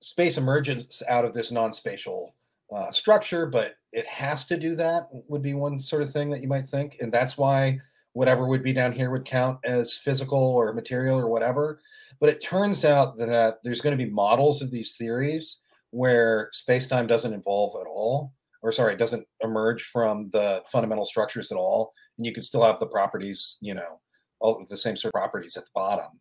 [0.00, 2.34] space emerges out of this non-spatial
[2.74, 5.08] uh, structure, but it has to do that.
[5.28, 7.80] Would be one sort of thing that you might think, and that's why
[8.16, 11.80] whatever would be down here would count as physical or material or whatever.
[12.18, 15.60] But it turns out that there's going to be models of these theories
[15.90, 21.04] where space time doesn't evolve at all, or sorry, it doesn't emerge from the fundamental
[21.04, 24.00] structures at all, and you can still have the properties, you know,
[24.40, 26.18] all the same sort of properties at the bottom.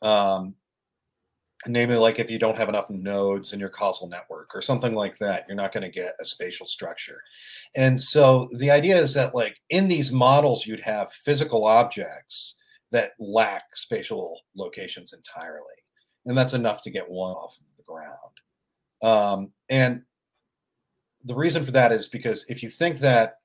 [0.00, 0.54] Um,
[1.66, 5.18] namely, like if you don't have enough nodes in your causal network or something like
[5.18, 7.22] that, you're not going to get a spatial structure.
[7.76, 12.56] And so the idea is that, like in these models, you'd have physical objects
[12.92, 15.60] that lack spatial locations entirely.
[16.26, 18.18] And that's enough to get one off of the ground.
[19.02, 20.02] Um, and
[21.24, 23.38] the reason for that is because if you think that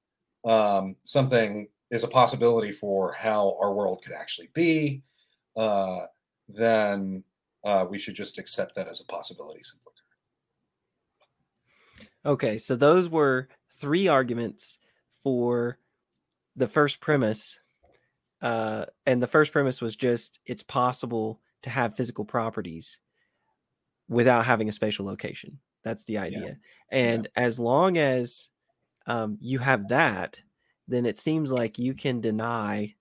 [0.46, 5.02] um, something is a possibility for how our world could actually be,
[5.58, 6.00] uh,
[6.48, 7.24] then
[7.64, 9.90] uh, we should just accept that as a possibility simply.
[12.26, 14.78] Okay, so those were three arguments
[15.24, 15.80] for
[16.56, 17.60] the first premise.
[18.42, 23.00] Uh, and the first premise was just it's possible to have physical properties
[24.08, 25.60] without having a spatial location.
[25.84, 26.46] That's the idea.
[26.46, 26.54] Yeah.
[26.92, 27.44] And yeah.
[27.44, 28.50] as long as
[29.08, 30.42] um, you have that,
[30.88, 32.96] then it seems like you can deny.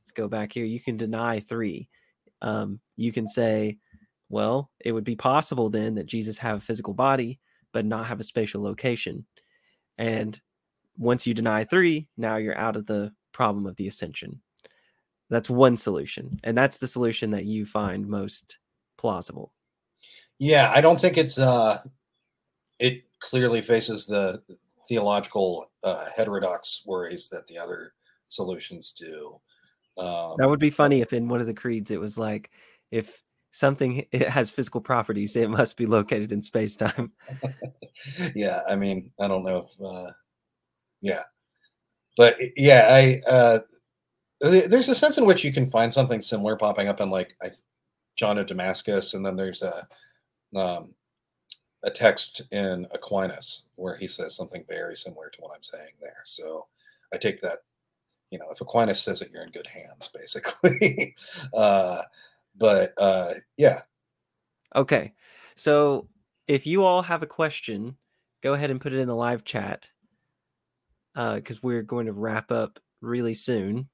[0.00, 0.64] Let's go back here.
[0.64, 1.88] You can deny three.
[2.42, 3.78] Um, you can say,
[4.28, 7.40] well, it would be possible then that Jesus have a physical body,
[7.72, 9.24] but not have a spatial location.
[9.98, 10.40] And
[10.98, 14.40] once you deny three, now you're out of the problem of the ascension.
[15.30, 16.38] That's one solution.
[16.44, 18.58] And that's the solution that you find most
[18.96, 19.52] plausible.
[20.38, 21.78] Yeah, I don't think it's uh
[22.78, 24.42] it clearly faces the
[24.88, 27.94] theological uh, heterodox worries that the other
[28.28, 29.40] solutions do.
[29.96, 32.50] Um, that would be funny if in one of the creeds it was like
[32.90, 33.22] if
[33.54, 37.12] something it has physical properties, it must be located in space time.
[38.34, 40.10] yeah, I mean, I don't know if, uh,
[41.00, 41.22] yeah,
[42.16, 43.58] but yeah, I uh,
[44.40, 47.50] there's a sense in which you can find something similar popping up in like I,
[48.16, 49.86] John of Damascus, and then there's a
[50.56, 50.94] um,
[51.84, 56.22] a text in Aquinas where he says something very similar to what I'm saying there.
[56.24, 56.66] So
[57.12, 57.58] I take that,
[58.30, 61.14] you know, if Aquinas says it, you're in good hands, basically.
[61.54, 62.02] uh,
[62.56, 63.82] but uh, yeah.
[64.74, 65.12] Okay.
[65.56, 66.08] So
[66.48, 67.96] if you all have a question,
[68.42, 69.86] go ahead and put it in the live chat
[71.14, 73.88] because uh, we're going to wrap up really soon.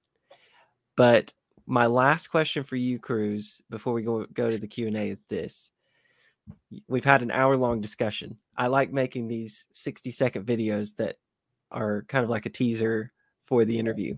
[0.97, 1.33] But
[1.67, 5.09] my last question for you, Cruz, before we go go to the Q and A,
[5.11, 5.71] is this:
[6.89, 8.39] We've had an hour long discussion.
[8.57, 11.17] I like making these sixty second videos that
[11.71, 13.13] are kind of like a teaser
[13.45, 14.17] for the interview.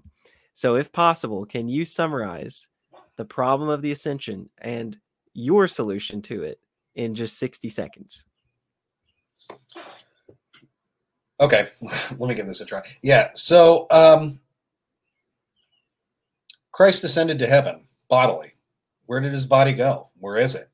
[0.55, 2.68] So, if possible, can you summarize
[3.16, 4.96] the problem of the ascension and
[5.34, 6.58] your solution to it
[6.94, 8.26] in just 60 seconds.
[11.40, 11.68] Okay,
[12.18, 12.82] let me give this a try.
[13.02, 14.40] Yeah, so um,
[16.70, 18.52] Christ ascended to heaven bodily.
[19.06, 20.10] Where did his body go?
[20.18, 20.68] Where is it?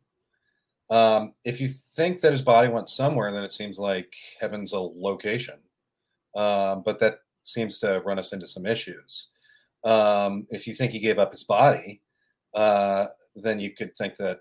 [0.90, 4.78] Um, if you think that his body went somewhere, then it seems like heaven's a
[4.78, 5.56] location.
[6.34, 9.30] Um, but that seems to run us into some issues.
[9.84, 12.02] Um, if you think he gave up his body,
[12.58, 13.06] uh,
[13.36, 14.40] then you could think that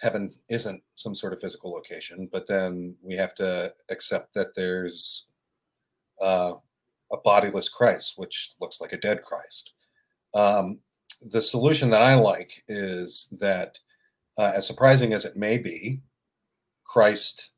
[0.00, 2.28] heaven isn't some sort of physical location.
[2.32, 5.28] But then we have to accept that there's
[6.20, 6.54] uh,
[7.12, 9.72] a bodiless Christ, which looks like a dead Christ.
[10.34, 10.80] Um,
[11.30, 13.78] the solution that I like is that,
[14.36, 16.00] uh, as surprising as it may be,
[16.84, 17.52] Christ,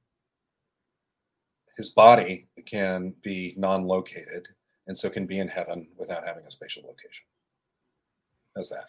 [1.79, 4.47] his body can be non located
[4.87, 7.25] and so can be in heaven without having a spatial location.
[8.55, 8.85] How's that?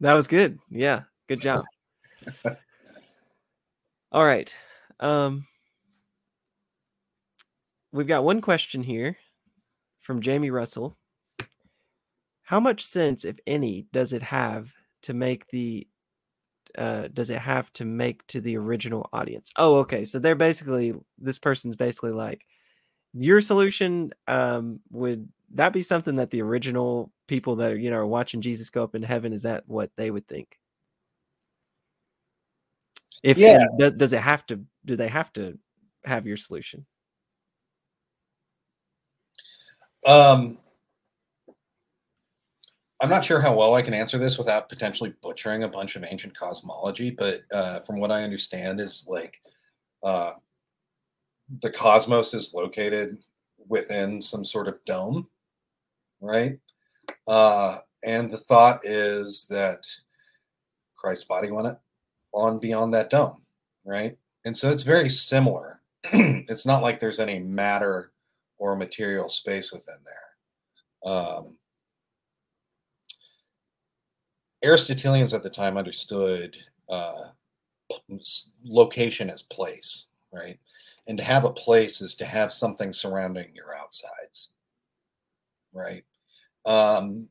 [0.00, 0.58] That was good.
[0.70, 1.64] Yeah, good job.
[4.12, 4.54] All right.
[5.00, 5.46] Um
[7.92, 9.16] we've got one question here
[9.98, 10.96] from Jamie Russell.
[12.42, 14.72] How much sense, if any, does it have
[15.02, 15.86] to make the
[16.76, 19.52] uh, does it have to make to the original audience?
[19.56, 20.04] Oh, okay.
[20.04, 22.44] So they're basically this person's basically like
[23.14, 27.98] your solution um, would that be something that the original people that are you know
[27.98, 30.58] are watching Jesus go up in heaven is that what they would think?
[33.22, 34.60] If yeah, does, does it have to?
[34.84, 35.56] Do they have to
[36.04, 36.84] have your solution?
[40.06, 40.58] Um,
[43.00, 46.04] I'm not sure how well I can answer this without potentially butchering a bunch of
[46.04, 49.40] ancient cosmology, but uh, from what I understand, is like
[50.02, 50.32] uh,
[51.60, 53.18] the cosmos is located
[53.68, 55.28] within some sort of dome,
[56.20, 56.58] right?
[57.28, 59.86] Uh, and the thought is that
[60.96, 61.78] Christ's body went
[62.32, 63.42] on beyond that dome,
[63.84, 64.16] right?
[64.44, 65.78] And so it's very similar
[66.12, 68.12] it's not like there's any matter
[68.58, 71.12] or material space within there.
[71.12, 71.56] Um,
[74.62, 76.56] Aristotelians at the time understood
[76.88, 77.24] uh,
[78.64, 80.58] location as place, right?
[81.06, 84.50] And to have a place is to have something surrounding your outsides,
[85.72, 86.04] right?
[86.68, 87.28] Um,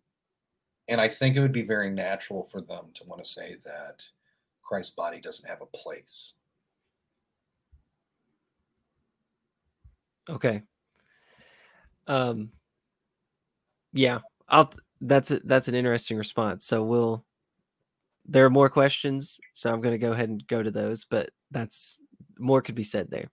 [0.88, 4.08] and I think it would be very natural for them to want to say that
[4.64, 6.34] Christ's body doesn't have a place.
[10.30, 10.64] Okay.
[12.08, 12.52] Um
[13.94, 14.20] yeah,
[14.50, 16.66] I'll that's a, that's an interesting response.
[16.66, 17.26] So we'll
[18.26, 21.30] there are more questions, so I'm going to go ahead and go to those, but
[21.52, 22.00] that's
[22.38, 23.30] more could be said there.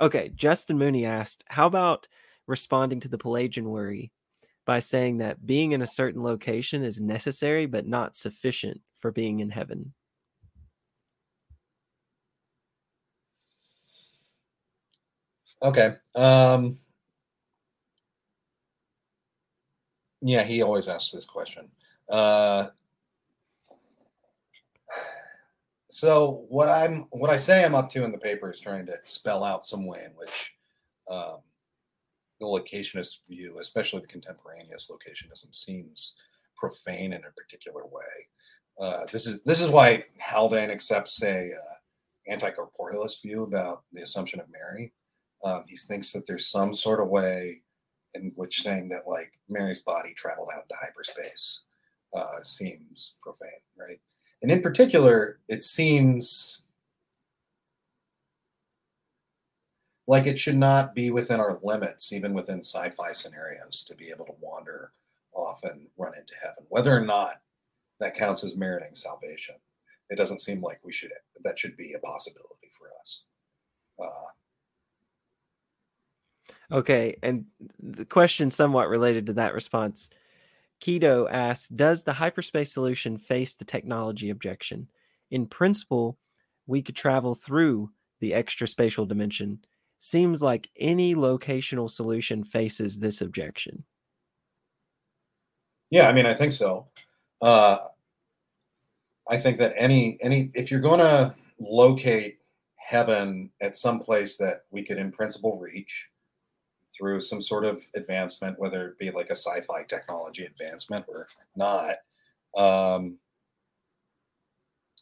[0.00, 2.08] Okay, Justin Mooney asked, "How about
[2.46, 4.10] responding to the Pelagian worry
[4.68, 9.40] by saying that being in a certain location is necessary but not sufficient for being
[9.40, 9.94] in heaven?"
[15.62, 15.96] Okay.
[16.14, 16.78] Um
[20.20, 21.70] Yeah, he always asks this question.
[22.08, 22.68] Uh,
[25.90, 28.94] so what I'm what I say I'm up to in the paper is trying to
[29.04, 30.56] spell out some way in which
[31.10, 31.38] um,
[32.40, 36.14] the locationist view, especially the contemporaneous locationism, seems
[36.56, 38.02] profane in a particular way.
[38.80, 41.74] Uh, this is this is why Haldane accepts a uh,
[42.28, 44.92] anti-corporealist view about the assumption of Mary.
[45.44, 47.62] Um, he thinks that there's some sort of way
[48.14, 51.64] in which saying that like Mary's body traveled out into hyperspace
[52.16, 54.00] uh, seems profane, right?
[54.42, 56.62] And in particular, it seems
[60.08, 64.24] like it should not be within our limits, even within sci-fi scenarios, to be able
[64.24, 64.92] to wander
[65.34, 67.42] off and run into heaven, whether or not
[68.00, 69.54] that counts as meriting salvation.
[70.10, 71.12] It doesn't seem like we should
[71.44, 73.26] that should be a possibility for us.
[74.02, 74.32] Uh,
[76.70, 77.46] Okay, and
[77.80, 80.10] the question somewhat related to that response.
[80.82, 84.88] Keto asks, does the hyperspace solution face the technology objection?
[85.30, 86.18] In principle,
[86.66, 87.90] we could travel through
[88.20, 89.60] the extra spatial dimension.
[90.00, 93.84] Seems like any locational solution faces this objection.
[95.90, 96.86] Yeah, I mean, I think so.
[97.40, 97.78] Uh,
[99.28, 102.38] I think that any any if you're going to locate
[102.76, 106.08] heaven at some place that we could in principle reach,
[106.98, 111.96] through some sort of advancement, whether it be like a sci-fi technology advancement or not,
[112.56, 113.18] um,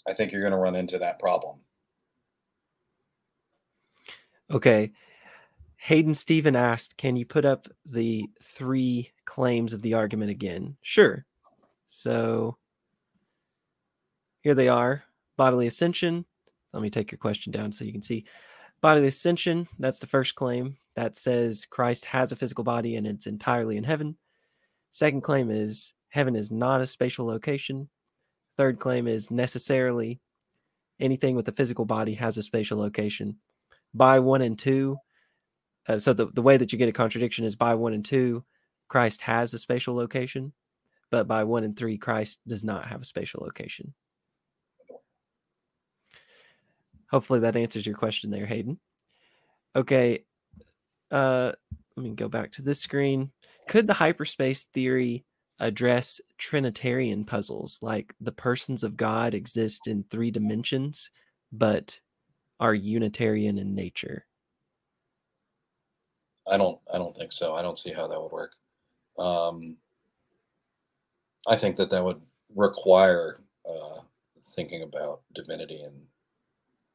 [0.09, 1.59] I think you're going to run into that problem.
[4.51, 4.93] Okay.
[5.77, 11.27] Hayden Stephen asked, "Can you put up the three claims of the argument again?" Sure.
[11.87, 12.57] So
[14.41, 15.05] here they are:
[15.37, 16.25] bodily ascension.
[16.73, 18.25] Let me take your question down so you can see.
[18.81, 19.69] Bodily ascension.
[19.79, 23.85] That's the first claim that says Christ has a physical body and it's entirely in
[23.85, 24.17] heaven.
[24.93, 27.89] Second claim is heaven is not a spatial location.
[28.57, 30.21] Third claim is necessarily
[31.01, 33.37] anything with a physical body has a spatial location.
[33.97, 34.99] By one and two,
[35.89, 38.45] uh, so the, the way that you get a contradiction is by one and two,
[38.89, 40.53] Christ has a spatial location,
[41.11, 43.95] but by one and three, Christ does not have a spatial location.
[47.11, 48.79] Hopefully that answers your question there, Hayden.
[49.75, 50.25] Okay,
[51.11, 51.53] uh,
[51.97, 53.31] let me go back to this screen.
[53.69, 55.25] Could the hyperspace theory
[55.59, 61.11] address Trinitarian puzzles like the persons of God exist in three dimensions,
[61.53, 61.99] but
[62.61, 64.27] are Unitarian in nature?
[66.49, 66.79] I don't.
[66.93, 67.55] I don't think so.
[67.55, 68.53] I don't see how that would work.
[69.19, 69.77] Um,
[71.47, 72.21] I think that that would
[72.55, 74.01] require uh,
[74.43, 75.93] thinking about divinity in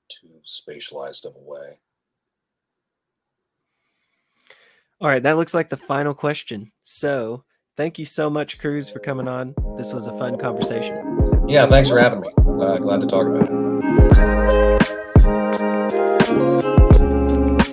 [0.10, 1.80] too spatialized of a way.
[5.00, 6.72] All right, that looks like the final question.
[6.84, 7.44] So,
[7.76, 9.56] thank you so much, Cruz, for coming on.
[9.76, 11.48] This was a fun conversation.
[11.48, 12.30] Yeah, thanks for having me.
[12.38, 14.51] Uh, glad to talk about it.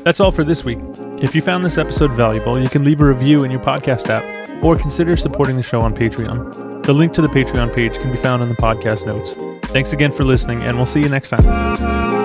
[0.09, 0.79] That's all for this week.
[1.21, 4.25] If you found this episode valuable, you can leave a review in your podcast app
[4.65, 6.83] or consider supporting the show on Patreon.
[6.87, 9.35] The link to the Patreon page can be found in the podcast notes.
[9.71, 12.18] Thanks again for listening, and we'll see you next time.